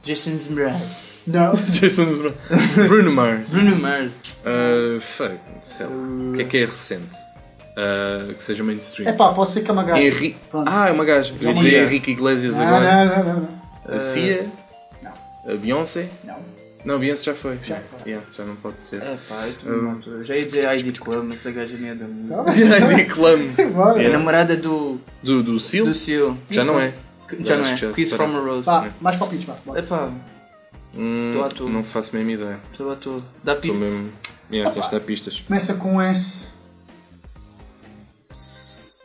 [0.03, 1.21] Jason Mraz.
[1.27, 1.53] Não.
[1.55, 2.33] Jason Mraz.
[2.87, 3.51] Bruno Mars.
[3.51, 4.11] Bruno Mars.
[4.45, 5.91] Ah, fuck, sei lá.
[5.93, 7.17] O que é que é recente?
[7.77, 9.09] Ah, que seja mainstream.
[9.09, 10.01] É pá, posso ser que é uma gaja.
[10.01, 10.35] Henri...
[10.65, 11.33] Ah, é uma gaja.
[11.41, 13.05] Eu ia dizer Henrique Iglesias Não, agora.
[13.05, 13.41] não, não, não,
[13.87, 13.95] não.
[13.95, 14.45] A Cia?
[15.01, 15.11] Não.
[15.53, 16.07] A Beyoncé?
[16.23, 16.35] Não.
[16.83, 17.57] Não, Beyoncé já foi.
[17.63, 17.81] Já Já.
[18.05, 19.01] Yeah, já não pode ser.
[19.03, 22.05] É pá, eu tô- já ia dizer Heidi Klum, essa gaja nem é da
[22.91, 23.51] Heidi Klum.
[24.01, 25.85] É a namorada do, Do, do Seal?
[25.85, 26.37] do Seal.
[26.49, 26.93] Já não é.
[27.41, 27.75] Já não é.
[27.93, 28.65] Kiss from a Rose.
[28.65, 29.55] Vá, mais palpites, vá.
[29.65, 29.79] bora.
[29.79, 30.11] É pá,
[30.93, 31.69] Hum, toa.
[31.69, 32.59] não faço a mesma ideia.
[32.71, 33.21] estou a toa.
[33.43, 33.89] Dá Estou pistas.
[33.91, 34.11] mesmo.
[34.51, 35.39] Yeah, tens de dar pistas.
[35.39, 36.49] Começa com S.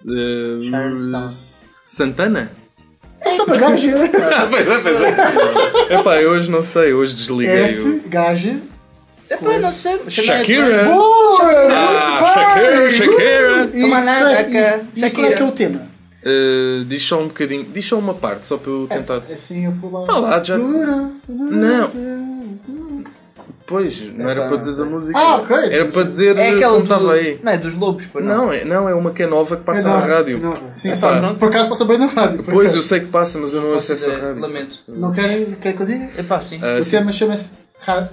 [0.04, 1.28] Uh, Charlestown.
[1.84, 2.50] Santana?
[3.36, 3.94] É só uma gaja.
[4.36, 5.94] Ah, pois é, pois é.
[5.94, 8.08] Epá, eu hoje não sei, hoje desliguei S, o.
[8.08, 8.56] gaja.
[9.28, 9.98] É pá, não sei.
[10.08, 10.84] Shakira!
[10.84, 11.38] Boa!
[11.72, 12.90] Ah, Shakira!
[12.90, 13.70] Shakira!
[13.74, 14.80] E, Toma nada, e- cá.
[14.94, 15.80] e qual é que é o tema?
[16.24, 19.18] Uh, diz só um bocadinho, diz só uma parte, só para eu tentar.
[19.18, 21.86] Assim eu pulo Ah lá, já- Dura, Não.
[23.66, 25.18] Pois, não era para dizer a música.
[25.18, 25.56] Ah, ok.
[25.56, 27.40] Era para dizer É aquela como do, estava aí.
[27.42, 28.36] Não é dos lobos, pá, não.
[28.46, 30.38] Não, é, não, é uma que é nova que passa É na rádio.
[30.38, 30.62] nova.
[30.72, 32.44] Sim, Epá, só, por acaso passa bem na rádio.
[32.44, 34.40] Pois, eu sei que passa, mas eu não Faço acesso a rádio.
[34.40, 34.78] Lamento.
[34.86, 36.10] Não querem, querem que eu diga?
[36.16, 36.60] É pá, sim.
[36.62, 36.90] Ah, o sim.
[36.92, 37.50] tema chama-se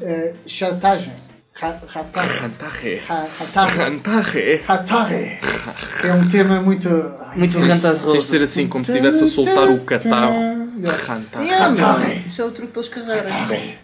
[0.01, 1.13] eh, chantagem.
[1.55, 2.39] Ra- Ratagem.
[2.39, 2.95] Cantarre.
[3.07, 3.77] Ra- Ratagem.
[3.99, 4.55] Cantarre.
[4.65, 5.37] Ratagem.
[6.03, 6.89] É um tema muito.
[7.35, 10.33] Muito de- Tens de ser assim, como se estivesse a soltar o catarro.
[11.05, 11.49] Cantarre.
[11.49, 12.23] Ratagem.
[12.27, 13.82] Isso é o truque para eles carregarem.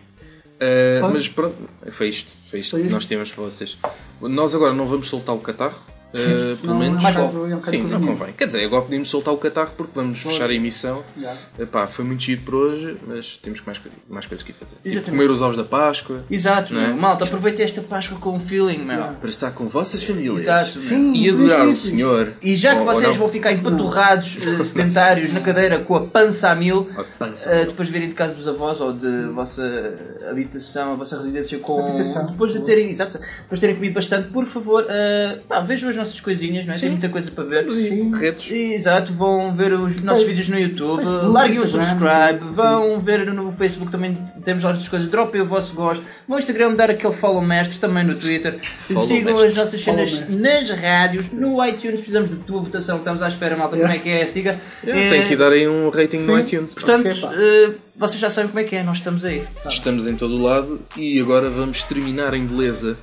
[0.61, 1.55] Uh, mas pronto,
[1.91, 2.33] foi isto.
[2.49, 2.93] Foi isto Foi que isto?
[2.93, 3.77] nós temos para vocês.
[4.21, 5.79] Nós agora não vamos soltar o catarro,
[6.11, 7.03] Uh, pelo Não, menos.
[7.05, 8.33] é um bocado sim, não convém.
[8.33, 10.33] Quer dizer, agora podíamos soltar o catarro porque vamos Pois.
[10.35, 11.03] fechar a emissão.
[11.19, 11.35] Já.
[11.59, 13.79] Epá, foi muito giro por hoje, mas temos mais,
[14.09, 14.77] mais coisas que ir fazer.
[14.83, 16.23] Tipo, comer os ovos da Páscoa.
[16.31, 16.93] Exato, Não é?
[16.93, 19.03] malta, aproveitei esta Páscoa com um feeling, meu.
[19.21, 20.39] Para estar com vossas famílias.
[20.43, 21.75] Exato, Sim, E adorar o.
[21.75, 22.33] Senhor.
[22.41, 23.13] E já que Ou- ou vocês não.
[23.19, 27.49] vão ficar empanturrados, eh, sedentários, na cadeira com a pança a mil, A pança.
[27.51, 29.93] eh, depois de virem de casa dos avós ou de vossa
[30.29, 31.85] habitação, a vossa residência com.
[31.85, 32.25] Habitação.
[32.27, 35.98] Depois de terem, exato, depois de terem comido bastante, por favor, eh, pá, vejam as
[35.99, 36.77] nossas coisinhas, não é?
[36.77, 37.71] Tem muita coisa para ver.
[37.71, 38.11] Sim.
[38.11, 38.49] Corretos.
[38.49, 42.53] Exato, vão ver os nossos vídeos no YouTube, Facebook, larguem o subscribe, tudo.
[42.53, 46.39] vão ver no Facebook também temos lá outras coisas, dropem o vosso gosto, vão ao
[46.39, 49.49] Instagram dar aquele follow mestre, também no Twitter, Follow sigam mestre.
[49.49, 53.77] as nossas cenas nas rádios, no iTunes precisamos de tua votação, estamos à espera, malta,
[53.77, 54.59] como é que é, siga.
[54.83, 56.39] Yeah, Tem que dar aí um rating no Sim.
[56.39, 56.73] iTunes.
[56.73, 56.81] pá.
[56.81, 59.43] Portanto, Sim, eh, vocês já sabem como é que é, nós estamos aí.
[59.67, 62.97] Estamos em todo o lado e agora vamos terminar em beleza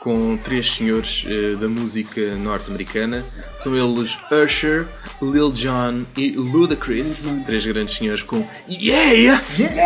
[0.00, 3.24] com três senhores eh, da música norte-americana.
[3.54, 4.86] São eles Usher,
[5.20, 7.26] Lil Jon e Ludacris.
[7.46, 9.42] Três grandes senhores com Yeah!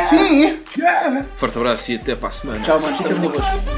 [0.09, 0.59] Sim!
[1.37, 2.65] Forte abraço e até para a semana.
[2.65, 3.73] Tchau, mano, estamos convosco.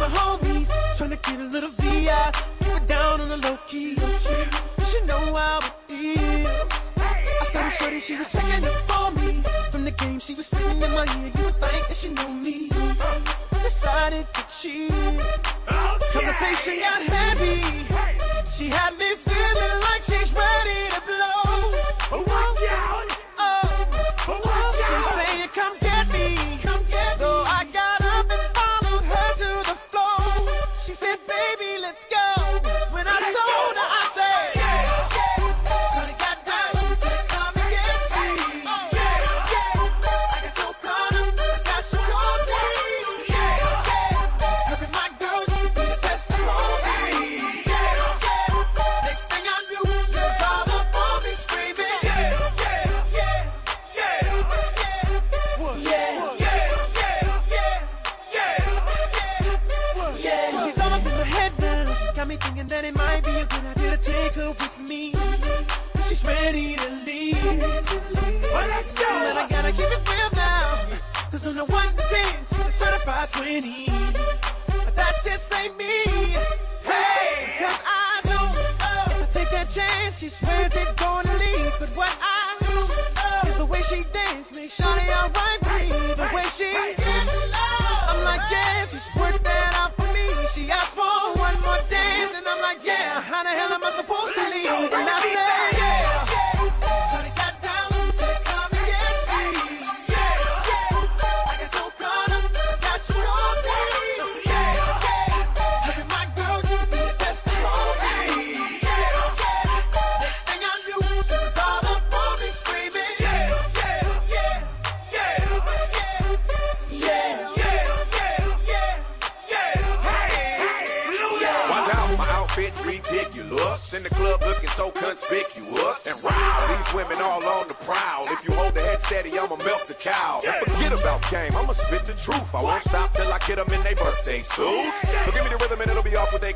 [13.64, 14.92] Decided to cheat.
[14.92, 17.86] Oh, Conversation got heavy.
[18.52, 19.14] She had me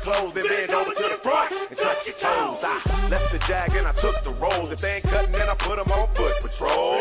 [0.09, 0.33] clothes.
[0.33, 2.65] Then bend over to the front and touch your toes.
[2.65, 2.73] I
[3.13, 4.71] left the jag and I took the rolls.
[4.71, 6.97] If they ain't cutting, then I put them on foot patrol.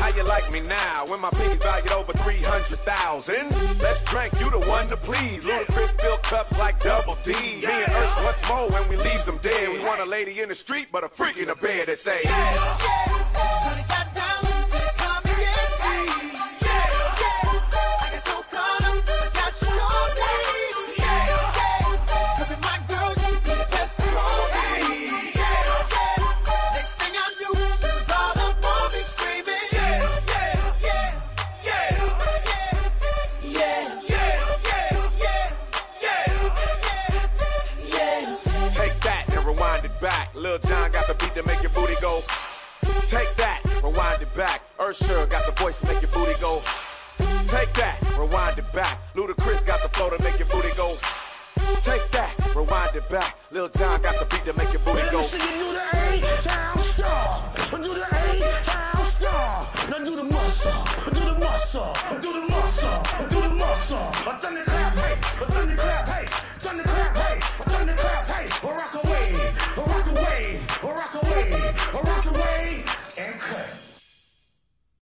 [0.00, 3.84] How you like me now when my pinkies valued over 300,000?
[3.84, 5.44] Let's drink, you the one to please.
[5.44, 7.32] Ludacris fill cups like double D.
[7.32, 9.68] Me and Ursh what's more when we leaves them dead.
[9.68, 12.20] We want a lady in the street, but a freak in the bed that say,
[12.24, 13.09] Take